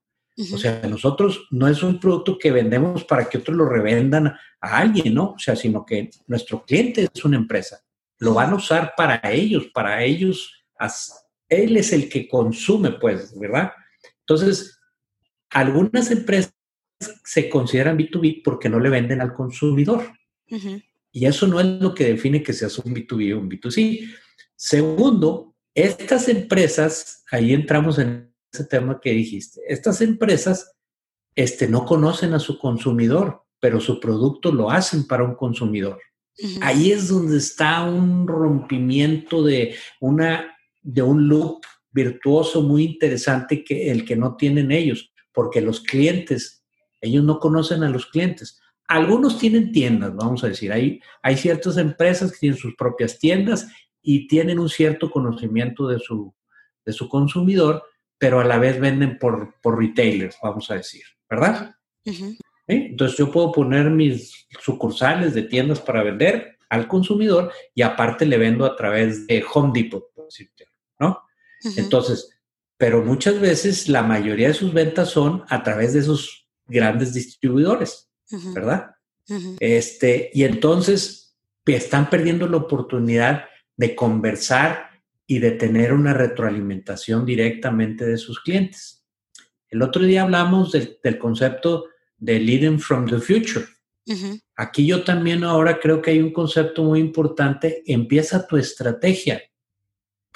O 0.53 0.57
sea, 0.57 0.81
nosotros 0.87 1.47
no 1.49 1.67
es 1.67 1.81
un 1.81 1.99
producto 1.99 2.37
que 2.37 2.51
vendemos 2.51 3.03
para 3.05 3.27
que 3.27 3.39
otros 3.39 3.57
lo 3.57 3.67
revendan 3.67 4.27
a 4.61 4.77
alguien, 4.77 5.15
¿no? 5.15 5.31
O 5.31 5.39
sea, 5.39 5.55
sino 5.55 5.83
que 5.83 6.11
nuestro 6.27 6.63
cliente 6.63 7.09
es 7.11 7.25
una 7.25 7.37
empresa. 7.37 7.81
Lo 8.19 8.35
van 8.35 8.51
a 8.51 8.55
usar 8.55 8.93
para 8.95 9.19
ellos, 9.31 9.65
para 9.73 10.03
ellos 10.03 10.63
él 11.49 11.77
es 11.77 11.93
el 11.93 12.09
que 12.09 12.27
consume, 12.27 12.91
pues, 12.91 13.37
¿verdad? 13.37 13.71
Entonces, 14.21 14.79
algunas 15.49 16.11
empresas 16.11 16.53
se 17.23 17.49
consideran 17.49 17.97
B2B 17.97 18.41
porque 18.43 18.69
no 18.69 18.79
le 18.79 18.89
venden 18.89 19.21
al 19.21 19.33
consumidor. 19.33 20.03
Uh 20.49 20.57
-huh. 20.57 20.83
Y 21.11 21.25
eso 21.25 21.47
no 21.47 21.59
es 21.59 21.65
lo 21.65 21.93
que 21.93 22.05
define 22.05 22.43
que 22.43 22.53
seas 22.53 22.77
un 22.79 22.93
B2B 22.93 23.33
o 23.33 23.39
un 23.39 23.49
B2C. 23.49 24.07
Segundo, 24.55 25.55
estas 25.73 26.27
empresas, 26.27 27.23
ahí 27.31 27.53
entramos 27.53 27.99
en 27.99 28.33
ese 28.51 28.65
tema 28.65 28.99
que 28.99 29.11
dijiste, 29.11 29.61
estas 29.67 30.01
empresas 30.01 30.73
este, 31.35 31.67
no 31.67 31.85
conocen 31.85 32.33
a 32.33 32.39
su 32.39 32.57
consumidor, 32.57 33.43
pero 33.59 33.79
su 33.79 33.99
producto 33.99 34.51
lo 34.51 34.71
hacen 34.71 35.05
para 35.07 35.23
un 35.23 35.35
consumidor. 35.35 35.99
Ahí 36.61 36.91
es 36.91 37.07
donde 37.07 37.37
está 37.37 37.83
un 37.83 38.27
rompimiento 38.27 39.43
de, 39.43 39.75
una, 39.99 40.56
de 40.87 41.01
un 41.01 41.27
loop 41.27 41.65
virtuoso 41.91 42.61
muy 42.61 42.85
interesante 42.85 43.63
que 43.63 43.91
el 43.91 44.05
que 44.05 44.15
no 44.15 44.37
tienen 44.37 44.71
ellos, 44.71 45.11
porque 45.33 45.59
los 45.59 45.81
clientes, 45.81 46.63
ellos 47.01 47.25
no 47.25 47.39
conocen 47.39 47.83
a 47.83 47.89
los 47.89 48.05
clientes. 48.05 48.61
Algunos 48.87 49.37
tienen 49.37 49.73
tiendas, 49.73 50.15
vamos 50.15 50.45
a 50.45 50.47
decir, 50.47 50.71
hay, 50.71 51.01
hay 51.21 51.35
ciertas 51.35 51.75
empresas 51.75 52.31
que 52.31 52.37
tienen 52.37 52.57
sus 52.57 52.73
propias 52.75 53.19
tiendas 53.19 53.67
y 54.01 54.27
tienen 54.29 54.59
un 54.59 54.69
cierto 54.69 55.11
conocimiento 55.11 55.89
de 55.89 55.99
su, 55.99 56.33
de 56.85 56.93
su 56.93 57.09
consumidor, 57.09 57.83
pero 58.17 58.39
a 58.39 58.45
la 58.45 58.57
vez 58.57 58.79
venden 58.79 59.19
por, 59.19 59.55
por 59.61 59.77
retailers, 59.77 60.37
vamos 60.41 60.71
a 60.71 60.75
decir, 60.75 61.03
¿verdad? 61.29 61.75
Entonces 62.65 63.17
yo 63.17 63.29
puedo 63.29 63.51
poner 63.51 63.89
mis 63.89 64.47
sucursales 64.61 65.33
de 65.33 65.43
tiendas 65.43 65.81
para 65.81 66.01
vender 66.01 66.57
al 66.69 66.87
consumidor 66.87 67.51
y 67.75 67.81
aparte 67.81 68.25
le 68.25 68.37
vendo 68.37 68.65
a 68.65 68.75
través 68.77 69.27
de 69.27 69.43
Home 69.53 69.71
Depot, 69.73 70.13
por 70.13 70.25
decirte, 70.25 70.66
¿no? 70.99 71.23
Entonces, 71.75 72.29
pero 72.77 73.03
muchas 73.03 73.39
veces 73.39 73.89
la 73.89 74.03
mayoría 74.03 74.49
de 74.49 74.53
sus 74.53 74.73
ventas 74.73 75.09
son 75.09 75.43
a 75.49 75.63
través 75.63 75.93
de 75.93 75.99
esos 75.99 76.47
grandes 76.67 77.13
distribuidores, 77.13 78.09
¿verdad? 78.53 78.91
Este, 79.59 80.29
y 80.33 80.43
entonces 80.43 81.35
están 81.65 82.09
perdiendo 82.09 82.47
la 82.47 82.57
oportunidad 82.57 83.45
de 83.75 83.95
conversar 83.95 85.01
y 85.25 85.39
de 85.39 85.51
tener 85.51 85.91
una 85.91 86.13
retroalimentación 86.13 87.25
directamente 87.25 88.05
de 88.05 88.17
sus 88.17 88.39
clientes. 88.39 89.03
El 89.69 89.81
otro 89.81 90.03
día 90.03 90.21
hablamos 90.21 90.71
del 90.71 91.17
concepto 91.17 91.85
de 92.17 92.39
Leading 92.39 92.79
from 92.79 93.07
the 93.07 93.19
Future. 93.19 93.65
Aquí 94.55 94.87
yo 94.87 95.03
también 95.03 95.43
ahora 95.43 95.79
creo 95.79 96.01
que 96.01 96.11
hay 96.11 96.21
un 96.21 96.31
concepto 96.31 96.83
muy 96.83 96.99
importante. 96.99 97.83
Empieza 97.85 98.47
tu 98.47 98.55
estrategia 98.55 99.41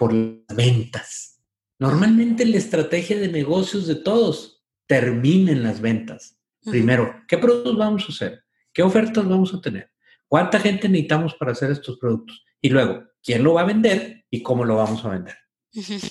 por 0.01 0.13
las 0.13 0.57
ventas. 0.57 1.39
Normalmente 1.77 2.43
la 2.43 2.57
estrategia 2.57 3.19
de 3.19 3.27
negocios 3.27 3.85
de 3.85 3.93
todos 3.93 4.63
termina 4.87 5.51
en 5.51 5.61
las 5.61 5.79
ventas. 5.79 6.39
Primero, 6.63 7.13
¿qué 7.27 7.37
productos 7.37 7.77
vamos 7.77 8.05
a 8.05 8.11
hacer? 8.11 8.43
¿Qué 8.73 8.81
ofertas 8.81 9.29
vamos 9.29 9.53
a 9.53 9.61
tener? 9.61 9.91
¿Cuánta 10.27 10.59
gente 10.59 10.89
necesitamos 10.89 11.35
para 11.35 11.51
hacer 11.51 11.69
estos 11.69 11.99
productos? 11.99 12.43
Y 12.59 12.69
luego, 12.69 13.03
¿quién 13.21 13.43
lo 13.43 13.53
va 13.53 13.61
a 13.61 13.65
vender 13.65 14.25
y 14.31 14.41
cómo 14.41 14.65
lo 14.65 14.77
vamos 14.77 15.05
a 15.05 15.09
vender? 15.09 15.35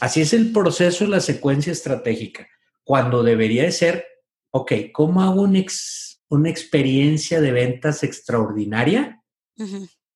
Así 0.00 0.20
es 0.20 0.34
el 0.34 0.52
proceso 0.52 1.02
de 1.02 1.10
la 1.10 1.20
secuencia 1.20 1.72
estratégica, 1.72 2.46
cuando 2.84 3.24
debería 3.24 3.64
de 3.64 3.72
ser 3.72 4.06
ok, 4.52 4.72
¿cómo 4.92 5.20
hago 5.20 5.42
una 5.42 6.48
experiencia 6.48 7.40
de 7.40 7.50
ventas 7.50 8.04
extraordinaria? 8.04 9.20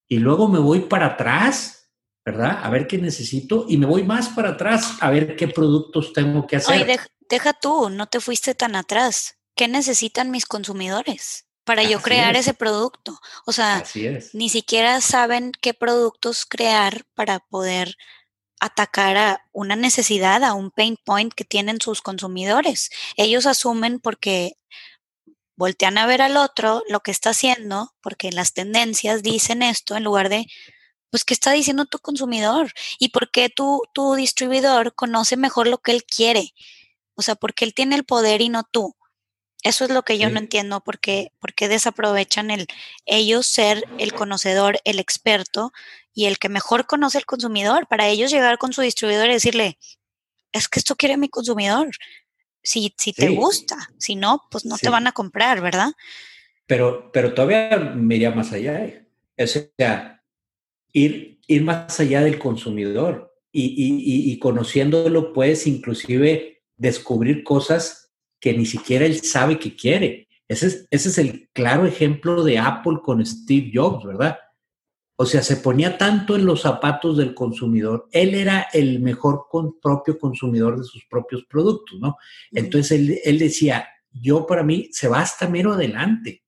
Y 0.07 0.19
luego 0.19 0.47
me 0.47 0.61
voy 0.61 0.83
para 0.83 1.07
atrás, 1.07 1.84
¿verdad? 2.25 2.61
A 2.63 2.71
ver 2.71 2.87
qué 2.87 2.99
necesito 2.99 3.67
y 3.69 3.77
me 3.77 3.87
voy 3.87 4.03
más 4.03 4.31
para 4.31 4.51
atrás 4.51 4.97
a 5.01 5.11
ver 5.11 5.37
qué 5.37 5.49
productos 5.49 6.13
tengo 6.13 6.47
que 6.47 6.57
hacer. 6.57 6.83
Oye, 6.83 6.99
deja, 7.29 7.53
tú, 7.53 7.91
no 7.91 8.07
te 8.07 8.21
fuiste 8.21 8.55
tan 8.55 8.77
atrás. 8.77 9.39
¿Qué 9.55 9.69
necesitan 9.69 10.31
mis 10.31 10.47
consumidores? 10.47 11.47
para 11.65 11.83
yo 11.83 12.03
crear 12.03 12.37
ese 12.37 12.53
producto. 12.53 13.19
O 13.47 13.53
sea, 13.53 13.83
ni 14.35 14.51
siquiera 14.51 15.01
saben 15.01 15.51
qué 15.63 15.73
productos 15.73 16.45
crear 16.45 17.07
para 17.15 17.41
poder 17.41 17.97
atacar 18.61 19.17
a 19.17 19.49
una 19.53 19.75
necesidad, 19.75 20.45
a 20.45 20.55
un 20.55 20.71
pain 20.71 20.99
point 21.03 21.33
que 21.33 21.45
tienen 21.45 21.81
sus 21.81 22.03
consumidores. 22.03 22.91
Ellos 23.17 23.47
asumen 23.47 23.99
porque 23.99 24.59
voltean 25.57 25.99
a 25.99 26.07
ver 26.07 26.23
al 26.23 26.37
otro 26.37 26.83
lo 26.89 27.01
que 27.01 27.11
está 27.11 27.31
haciendo, 27.31 27.95
porque 28.03 28.31
las 28.33 28.53
tendencias 28.53 29.23
dicen 29.23 29.63
esto 29.63 29.97
en 29.97 30.05
lugar 30.05 30.29
de, 30.29 30.47
pues, 31.15 31.23
¿qué 31.23 31.33
está 31.33 31.53
diciendo 31.53 31.85
tu 31.85 32.01
consumidor? 32.01 32.73
¿Y 32.99 33.11
por 33.11 33.31
qué 33.31 33.49
tu, 33.49 33.83
tu 33.93 34.17
distribuidor 34.17 34.97
conoce 34.97 35.37
mejor 35.37 35.69
lo 35.69 35.79
que 35.79 35.93
él 35.93 36.03
quiere? 36.03 36.55
O 37.15 37.23
sea, 37.23 37.37
porque 37.37 37.65
él 37.65 37.73
tiene 37.73 37.95
el 37.95 38.03
poder 38.03 38.41
y 38.41 38.49
no 38.49 38.65
tú. 38.65 38.97
Eso 39.63 39.85
es 39.85 39.93
lo 39.93 40.03
que 40.03 40.19
yo 40.19 40.29
no 40.29 40.41
entiendo, 40.41 40.81
porque, 40.81 41.31
porque 41.39 41.69
desaprovechan 41.69 42.51
el 42.51 42.67
ellos 43.07 43.47
ser 43.47 43.85
el 43.99 44.13
conocedor, 44.13 44.81
el 44.83 44.99
experto 44.99 45.73
y 46.13 46.25
el 46.25 46.41
que 46.41 46.49
mejor 46.49 46.85
conoce 46.89 47.19
al 47.19 47.27
consumidor. 47.27 47.87
Para 47.87 48.09
ellos 48.09 48.33
llegar 48.33 48.59
con 48.59 48.73
su 48.73 48.83
distribuidor 48.83 49.29
y 49.29 49.35
decirle, 49.35 49.79
es 50.51 50.67
que 50.67 50.81
esto 50.81 50.97
quiere 50.97 51.17
mi 51.17 51.29
consumidor. 51.29 51.91
Si, 52.61 52.93
si 52.99 53.13
te 53.13 53.29
gusta, 53.29 53.77
si 53.99 54.17
no, 54.17 54.43
pues 54.51 54.65
no 54.65 54.79
te 54.79 54.89
van 54.91 55.07
a 55.07 55.13
comprar, 55.13 55.61
¿verdad? 55.61 55.93
Pero, 56.67 57.13
pero 57.13 57.35
todavía 57.35 57.77
me 57.95 58.17
iría 58.17 58.33
más 58.33 58.51
allá. 58.51 58.85
¿eh? 58.85 59.07
O 59.39 59.47
sea, 59.47 60.14
ir, 60.95 61.41
ir 61.47 61.63
más 61.63 62.01
allá 62.01 62.23
del 62.23 62.39
consumidor 62.39 63.35
y, 63.53 63.65
y, 63.65 64.33
y 64.33 64.39
conociéndolo 64.39 65.35
puedes 65.35 65.67
inclusive 65.67 66.63
descubrir 66.77 67.45
cosas 67.45 68.13
que 68.41 68.55
ni 68.55 68.65
siquiera 68.65 69.05
él 69.05 69.23
sabe 69.23 69.59
que 69.59 69.77
quiere. 69.77 70.29
Ese 70.49 70.67
es, 70.67 70.87
ese 70.91 71.09
es 71.09 71.19
el 71.19 71.49
claro 71.53 71.87
ejemplo 71.87 72.45
de 72.45 72.59
Apple 72.59 72.99
con 73.03 73.25
Steve 73.25 73.71
Jobs, 73.73 74.05
¿verdad? 74.05 74.39
O 75.17 75.27
sea, 75.27 75.43
se 75.43 75.57
ponía 75.57 75.97
tanto 75.97 76.35
en 76.37 76.45
los 76.45 76.63
zapatos 76.63 77.17
del 77.17 77.35
consumidor. 77.35 78.09
Él 78.11 78.35
era 78.35 78.67
el 78.73 79.01
mejor 79.01 79.47
propio 79.81 80.19
consumidor 80.19 80.79
de 80.79 80.85
sus 80.85 81.05
propios 81.07 81.45
productos, 81.45 81.99
¿no? 82.01 82.17
Entonces 82.51 82.99
él, 82.99 83.19
él, 83.25 83.39
decía, 83.39 83.89
yo 84.11 84.45
para 84.47 84.63
mí 84.63 84.89
se 84.93 85.09
va 85.09 85.21
hasta 85.21 85.49
mero 85.49 85.73
adelante. 85.73 86.44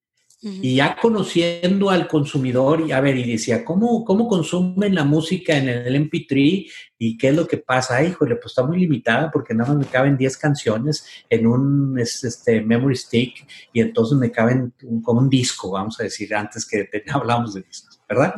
Y 0.49 0.77
ya 0.77 0.97
conociendo 1.01 1.91
al 1.91 2.07
consumidor, 2.07 2.85
y 2.87 2.93
a 2.93 3.01
ver, 3.01 3.17
y 3.17 3.33
decía, 3.33 3.65
¿cómo, 3.65 4.05
¿cómo 4.05 4.29
consumen 4.29 4.95
la 4.95 5.03
música 5.03 5.57
en 5.57 5.69
el 5.69 6.09
MP3? 6.09 6.71
¿Y 6.99 7.19
qué 7.19 7.29
es 7.29 7.35
lo 7.35 7.49
que 7.49 7.59
pasa? 7.59 8.03
Híjole, 8.03 8.37
pues 8.37 8.53
está 8.53 8.63
muy 8.63 8.79
limitada 8.79 9.31
porque 9.33 9.55
nada 9.55 9.71
más 9.71 9.79
me 9.85 9.91
caben 9.91 10.17
10 10.17 10.37
canciones 10.37 11.05
en 11.29 11.49
un 11.49 11.99
este, 11.99 12.61
memory 12.61 12.95
stick 12.95 13.47
y 13.73 13.81
entonces 13.81 14.17
me 14.17 14.31
caben 14.31 14.73
como 15.03 15.21
un 15.21 15.29
disco, 15.29 15.73
vamos 15.73 15.99
a 15.99 16.05
decir, 16.05 16.33
antes 16.33 16.65
que 16.65 16.89
hablamos 17.13 17.55
de 17.55 17.63
discos, 17.63 17.99
¿verdad? 18.09 18.35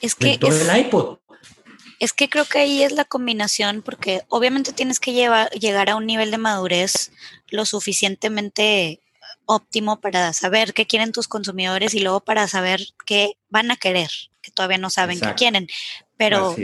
Es 0.00 0.16
que... 0.16 0.38
Es, 0.42 0.68
el 0.68 0.86
iPod. 0.86 1.18
Es 2.00 2.12
que 2.12 2.28
creo 2.28 2.46
que 2.46 2.58
ahí 2.58 2.82
es 2.82 2.90
la 2.90 3.04
combinación 3.04 3.82
porque 3.82 4.22
obviamente 4.28 4.72
tienes 4.72 4.98
que 4.98 5.12
llevar, 5.12 5.50
llegar 5.50 5.88
a 5.88 5.94
un 5.94 6.04
nivel 6.04 6.32
de 6.32 6.38
madurez 6.38 7.12
lo 7.48 7.64
suficientemente 7.64 8.98
óptimo 9.54 10.00
para 10.00 10.32
saber 10.32 10.74
qué 10.74 10.86
quieren 10.86 11.12
tus 11.12 11.28
consumidores 11.28 11.94
y 11.94 12.00
luego 12.00 12.20
para 12.20 12.48
saber 12.48 12.80
qué 13.06 13.38
van 13.48 13.70
a 13.70 13.76
querer, 13.76 14.10
que 14.40 14.50
todavía 14.50 14.78
no 14.78 14.90
saben 14.90 15.20
qué 15.20 15.34
quieren. 15.34 15.68
Pero 16.16 16.56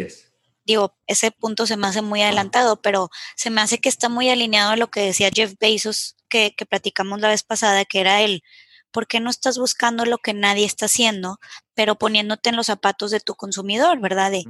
digo, 0.65 0.95
ese 1.07 1.31
punto 1.31 1.67
se 1.67 1.77
me 1.77 1.87
hace 1.87 2.03
muy 2.03 2.23
adelantado, 2.23 2.81
pero 2.81 3.11
se 3.37 3.51
me 3.51 3.61
hace 3.61 3.79
que 3.79 3.89
está 3.89 4.09
muy 4.09 4.29
alineado 4.29 4.73
a 4.73 4.77
lo 4.77 4.89
que 4.89 5.01
decía 5.01 5.31
Jeff 5.35 5.55
Bezos, 5.59 6.17
que, 6.29 6.55
que 6.55 6.67
platicamos 6.67 7.21
la 7.21 7.29
vez 7.29 7.43
pasada, 7.43 7.85
que 7.85 8.01
era 8.01 8.23
el, 8.23 8.43
¿por 8.91 9.07
qué 9.07 9.21
no 9.21 9.31
estás 9.31 9.59
buscando 9.59 10.05
lo 10.05 10.19
que 10.19 10.35
nadie 10.35 10.67
está 10.67 10.87
haciendo, 10.87 11.39
pero 11.75 11.97
poniéndote 11.97 12.51
en 12.51 12.57
los 12.57 12.67
zapatos 12.67 13.11
de 13.11 13.21
tu 13.21 13.35
consumidor, 13.35 13.99
¿verdad? 14.01 14.31
De, 14.31 14.45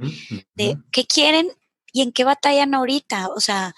de 0.55 0.77
qué 0.91 1.05
quieren 1.05 1.49
y 1.91 2.01
en 2.01 2.11
qué 2.11 2.23
batallan 2.23 2.73
ahorita. 2.73 3.29
O 3.29 3.39
sea, 3.39 3.75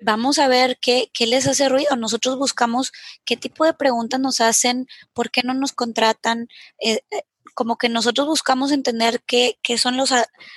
vamos 0.00 0.38
a 0.38 0.48
ver 0.48 0.78
qué, 0.80 1.10
qué, 1.12 1.26
les 1.26 1.46
hace 1.46 1.68
ruido. 1.68 1.96
Nosotros 1.96 2.38
buscamos 2.38 2.92
qué 3.24 3.36
tipo 3.36 3.64
de 3.64 3.74
preguntas 3.74 4.20
nos 4.20 4.40
hacen, 4.40 4.86
por 5.12 5.30
qué 5.30 5.42
no 5.42 5.54
nos 5.54 5.72
contratan. 5.72 6.48
Eh, 6.80 7.00
eh, 7.10 7.22
como 7.54 7.76
que 7.76 7.88
nosotros 7.88 8.26
buscamos 8.26 8.72
entender 8.72 9.22
qué, 9.26 9.58
qué 9.62 9.78
son 9.78 9.96
los, 9.96 10.12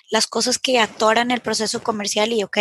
las 0.10 0.28
cosas 0.28 0.58
que 0.58 0.80
atoran 0.80 1.30
el 1.30 1.42
proceso 1.42 1.84
comercial 1.84 2.34
y, 2.34 2.44
ok, 2.44 2.58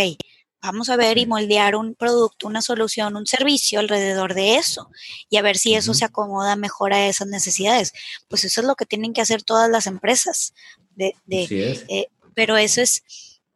vamos 0.66 0.88
a 0.88 0.96
ver 0.96 1.18
y 1.18 1.26
moldear 1.26 1.76
un 1.76 1.94
producto, 1.94 2.46
una 2.46 2.60
solución, 2.60 3.16
un 3.16 3.26
servicio 3.26 3.78
alrededor 3.80 4.34
de 4.34 4.56
eso 4.56 4.90
y 5.28 5.36
a 5.36 5.42
ver 5.42 5.56
si 5.56 5.74
eso 5.74 5.94
se 5.94 6.04
acomoda 6.04 6.56
mejor 6.56 6.92
a 6.92 7.06
esas 7.06 7.28
necesidades. 7.28 7.92
Pues 8.28 8.44
eso 8.44 8.60
es 8.60 8.66
lo 8.66 8.74
que 8.74 8.86
tienen 8.86 9.12
que 9.12 9.20
hacer 9.20 9.42
todas 9.42 9.70
las 9.70 9.86
empresas. 9.86 10.54
De, 10.94 11.14
de 11.26 11.84
eh, 11.88 12.08
pero 12.34 12.56
eso 12.56 12.80
es 12.80 13.02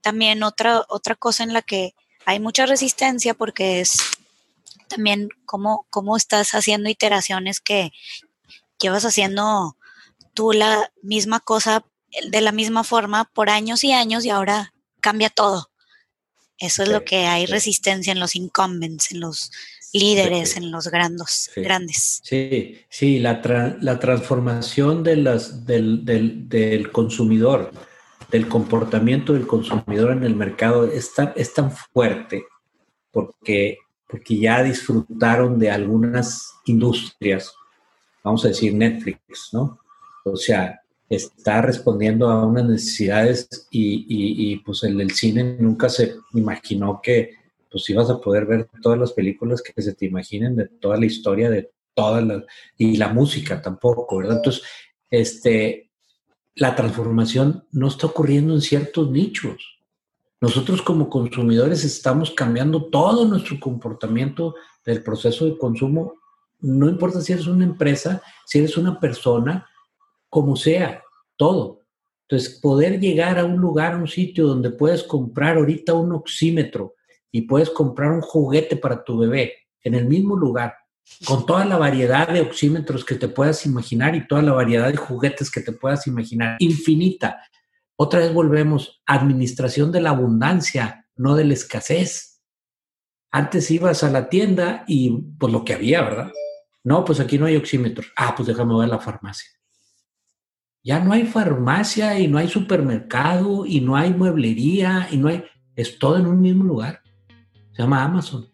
también 0.01 0.43
otra, 0.43 0.85
otra 0.89 1.15
cosa 1.15 1.43
en 1.43 1.53
la 1.53 1.63
que 1.63 1.95
hay 2.25 2.41
mucha 2.41 2.67
resistencia 2.67 3.35
porque 3.35 3.81
es 3.81 3.99
también 4.89 5.29
cómo, 5.47 5.87
cómo 5.91 6.17
estás 6.17 6.51
haciendo 6.51 6.91
iteraciones 6.91 7.61
que 7.61 7.93
llevas 8.81 9.05
haciendo 9.05 9.77
tú 10.35 10.53
la 10.53 10.93
misma 11.03 11.41
cosa 11.41 11.85
de 12.31 12.41
la 12.41 12.53
misma 12.53 12.83
forma 12.83 13.31
por 13.33 13.51
años 13.51 13.85
y 13.85 13.93
años 13.93 14.25
y 14.25 14.31
ahora 14.31 14.75
cambia 15.01 15.31
todo. 15.31 15.71
Eso 16.59 16.83
es 16.83 16.91
lo 16.91 17.05
que 17.05 17.27
hay 17.27 17.47
resistencia 17.47 18.13
en 18.13 18.21
los 18.21 18.37
incumbents, 18.37 19.13
en 19.13 19.21
los 19.21 19.51
líderes, 19.95 20.57
en 20.57 20.71
los 20.71 20.89
grandes. 20.89 21.51
Sí. 21.55 21.63
grandes. 21.63 22.21
Sí, 22.23 22.79
sí, 22.91 23.19
la, 23.19 23.41
la 23.81 23.99
transformación 23.99 25.03
de 25.03 25.17
las, 25.17 25.65
del, 25.65 26.05
del, 26.05 26.49
del 26.49 26.93
consumidor 26.93 27.73
del 28.31 28.49
comportamiento 28.49 29.33
del 29.33 29.47
consumidor 29.47 30.13
en 30.13 30.25
el 30.25 30.37
mercado 30.37 30.87
es 30.87 31.15
tan, 31.15 31.33
es 31.37 31.53
tan 31.53 31.71
fuerte 31.73 32.45
porque, 33.11 33.79
porque 34.09 34.39
ya 34.39 34.63
disfrutaron 34.63 35.59
de 35.59 35.71
algunas 35.71 36.55
industrias, 36.67 37.53
vamos 38.23 38.45
a 38.45 38.49
decir 38.49 38.75
Netflix, 38.75 39.51
¿no? 39.53 39.79
O 40.25 40.37
sea, 40.37 40.81
está 41.09 41.61
respondiendo 41.61 42.29
a 42.29 42.47
unas 42.47 42.67
necesidades 42.67 43.49
y, 43.71 44.57
pues 44.59 44.85
el, 44.85 45.01
el, 45.01 45.11
cine 45.11 45.57
nunca 45.59 45.89
se 45.89 46.15
imaginó 46.35 47.01
que 47.03 47.35
pues 47.71 47.89
ibas 47.91 48.11
a 48.11 48.21
poder 48.21 48.47
ver 48.47 48.69
todas 48.83 48.99
las 48.99 49.13
películas 49.13 49.63
que 49.63 49.81
se 49.81 49.95
te 49.95 50.07
imaginen 50.07 50.57
de 50.57 50.67
toda 50.67 50.97
la 50.97 51.07
historia 51.07 51.51
de 51.51 51.71
todas 51.95 52.25
las 52.25 52.45
y 52.77 52.97
la 52.97 53.09
música 53.09 53.61
tampoco, 53.61 54.19
¿verdad? 54.19 54.37
Entonces, 54.39 54.63
este 55.11 55.90
la 56.61 56.77
transformación 56.77 57.65
no 57.73 57.89
está 57.89 58.07
ocurriendo 58.07 58.53
en 58.53 58.61
ciertos 58.61 59.11
nichos. 59.11 59.81
Nosotros 60.43 60.83
como 60.83 61.09
consumidores 61.09 61.85
estamos 61.85 62.33
cambiando 62.33 62.85
todo 62.85 63.25
nuestro 63.25 63.59
comportamiento 63.59 64.55
del 64.85 65.03
proceso 65.03 65.47
de 65.47 65.57
consumo. 65.57 66.17
No 66.59 66.87
importa 66.91 67.23
si 67.23 67.33
eres 67.33 67.47
una 67.47 67.65
empresa, 67.65 68.21
si 68.45 68.59
eres 68.59 68.77
una 68.77 69.01
persona, 69.01 69.67
como 70.29 70.55
sea, 70.55 71.03
todo. 71.39 71.81
Entonces, 72.29 72.61
poder 72.61 73.01
llegar 73.01 73.39
a 73.39 73.47
un 73.47 73.57
lugar, 73.57 73.95
a 73.95 73.97
un 73.97 74.07
sitio 74.07 74.47
donde 74.47 74.69
puedes 74.69 75.03
comprar 75.03 75.57
ahorita 75.57 75.95
un 75.95 76.13
oxímetro 76.13 76.95
y 77.33 77.43
puedes 77.43 77.71
comprar 77.71 78.13
un 78.13 78.21
juguete 78.21 78.77
para 78.77 79.03
tu 79.03 79.17
bebé 79.17 79.55
en 79.83 79.95
el 79.95 80.05
mismo 80.05 80.37
lugar, 80.37 80.75
con 81.25 81.47
toda 81.47 81.65
la 81.65 81.77
variedad 81.77 82.29
de 82.29 82.41
oxímetros 82.41 83.05
que 83.05 83.15
te 83.15 83.29
puedas 83.29 83.67
imaginar 83.67 84.15
y 84.15 84.27
toda 84.27 84.43
la 84.43 84.53
variedad 84.53 84.91
de 84.91 84.97
juguetes 84.97 85.51
que 85.51 85.61
te 85.61 85.73
puedas 85.73 86.07
imaginar, 86.07 86.57
infinita. 86.59 87.43
Otra 87.97 88.21
vez 88.21 88.33
volvemos, 88.33 89.03
administración 89.07 89.93
de 89.93 90.01
la 90.01 90.11
abundancia, 90.11 91.07
no 91.17 91.35
de 91.35 91.45
la 91.45 91.55
escasez. 91.55 92.41
Antes 93.31 93.71
ibas 93.71 94.03
a 94.03 94.11
la 94.11 94.29
tienda 94.29 94.85
y 94.87 95.11
pues 95.39 95.53
lo 95.53 95.65
que 95.65 95.75
había, 95.75 96.03
¿verdad? 96.03 96.33
No, 96.83 97.05
pues 97.05 97.21
aquí 97.21 97.39
no 97.39 97.47
hay 97.47 97.57
oxímetros. 97.57 98.11
Ah, 98.17 98.35
pues 98.35 98.47
déjame 98.49 98.77
ver 98.79 98.89
la 98.89 98.99
farmacia. 98.99 99.51
Ya 100.83 100.99
no 100.99 101.13
hay 101.13 101.27
farmacia 101.27 102.19
y 102.19 102.27
no 102.27 102.39
hay 102.39 102.49
supermercado 102.49 103.67
y 103.67 103.83
no 103.83 103.97
hay 103.97 104.15
mueblería 104.15 105.09
y 105.11 105.19
no 105.19 105.29
hay... 105.29 105.45
Es 105.77 105.99
todo 105.99 106.17
en 106.17 106.27
un 106.27 106.41
mismo 106.41 106.65
lugar. 106.65 107.03
Se 107.73 107.83
llama 107.83 108.03
Amazon. 108.03 108.49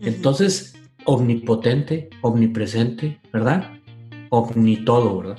Entonces, 0.00 0.74
omnipotente, 1.04 2.10
omnipresente, 2.20 3.20
¿verdad? 3.32 3.70
Omni 4.30 4.84
todo, 4.84 5.18
¿verdad? 5.18 5.38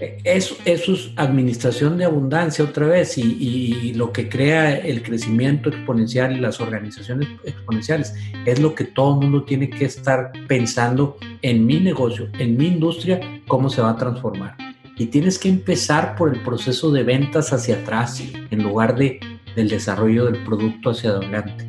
E, 0.00 0.18
eso, 0.24 0.56
es 0.64 1.10
administración 1.16 1.96
de 1.96 2.04
abundancia 2.04 2.64
otra 2.64 2.86
vez 2.86 3.16
y, 3.18 3.22
y, 3.22 3.94
lo 3.94 4.12
que 4.12 4.28
crea 4.28 4.76
el 4.76 5.02
crecimiento 5.02 5.68
exponencial 5.68 6.36
y 6.36 6.40
las 6.40 6.60
organizaciones 6.60 7.28
exponenciales 7.44 8.14
es 8.46 8.60
lo 8.60 8.74
que 8.74 8.84
todo 8.84 9.14
el 9.14 9.20
mundo 9.20 9.44
tiene 9.44 9.70
que 9.70 9.84
estar 9.84 10.32
pensando 10.48 11.16
en 11.42 11.64
mi 11.66 11.80
negocio, 11.80 12.28
en 12.38 12.56
mi 12.56 12.66
industria, 12.66 13.20
cómo 13.46 13.68
se 13.68 13.80
va 13.80 13.90
a 13.90 13.96
transformar. 13.96 14.56
Y 14.96 15.06
tienes 15.06 15.38
que 15.38 15.48
empezar 15.48 16.16
por 16.16 16.34
el 16.34 16.42
proceso 16.42 16.90
de 16.92 17.02
ventas 17.02 17.52
hacia 17.52 17.76
atrás 17.76 18.22
en 18.50 18.62
lugar 18.62 18.96
de, 18.96 19.20
del 19.56 19.68
desarrollo 19.68 20.26
del 20.26 20.44
producto 20.44 20.90
hacia 20.90 21.10
adelante. 21.10 21.68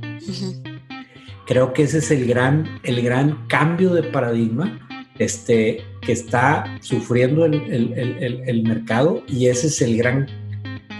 Creo 1.45 1.73
que 1.73 1.83
ese 1.83 1.97
es 1.97 2.11
el 2.11 2.25
gran, 2.25 2.79
el 2.83 3.01
gran 3.01 3.47
cambio 3.47 3.93
de 3.93 4.03
paradigma 4.03 4.79
este, 5.19 5.83
que 6.01 6.11
está 6.11 6.77
sufriendo 6.81 7.45
el, 7.45 7.55
el, 7.55 8.43
el, 8.45 8.63
mercado 8.63 9.23
y 9.27 9.47
ese 9.47 9.67
es 9.67 9.81
el 9.81 9.97
gran 9.97 10.27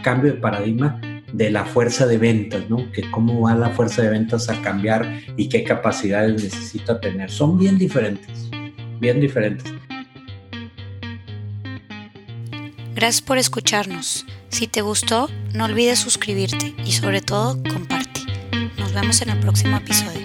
cambio 0.03 0.33
de 0.33 0.39
paradigma 0.39 0.99
de 1.31 1.49
la 1.49 1.65
fuerza 1.65 2.05
de 2.05 2.17
ventas, 2.17 2.69
¿no? 2.69 2.91
Que 2.91 3.09
cómo 3.09 3.41
va 3.41 3.55
la 3.55 3.71
fuerza 3.71 4.03
de 4.03 4.09
ventas 4.09 4.49
a 4.49 4.61
cambiar 4.61 5.21
y 5.35 5.49
qué 5.49 5.63
capacidades 5.63 6.43
necesita 6.43 6.99
tener. 6.99 7.31
Son 7.31 7.57
bien 7.57 7.77
diferentes, 7.77 8.49
bien 8.99 9.19
diferentes. 9.19 9.73
Gracias 12.93 13.21
por 13.21 13.37
escucharnos. 13.37 14.25
Si 14.49 14.67
te 14.67 14.81
gustó, 14.81 15.29
no 15.53 15.65
olvides 15.65 15.97
suscribirte 15.97 16.75
y 16.85 16.91
sobre 16.91 17.21
todo 17.21 17.61
comparte. 17.63 18.21
Nos 18.77 18.93
vemos 18.93 19.21
en 19.23 19.29
el 19.29 19.39
próximo 19.39 19.77
episodio. 19.77 20.22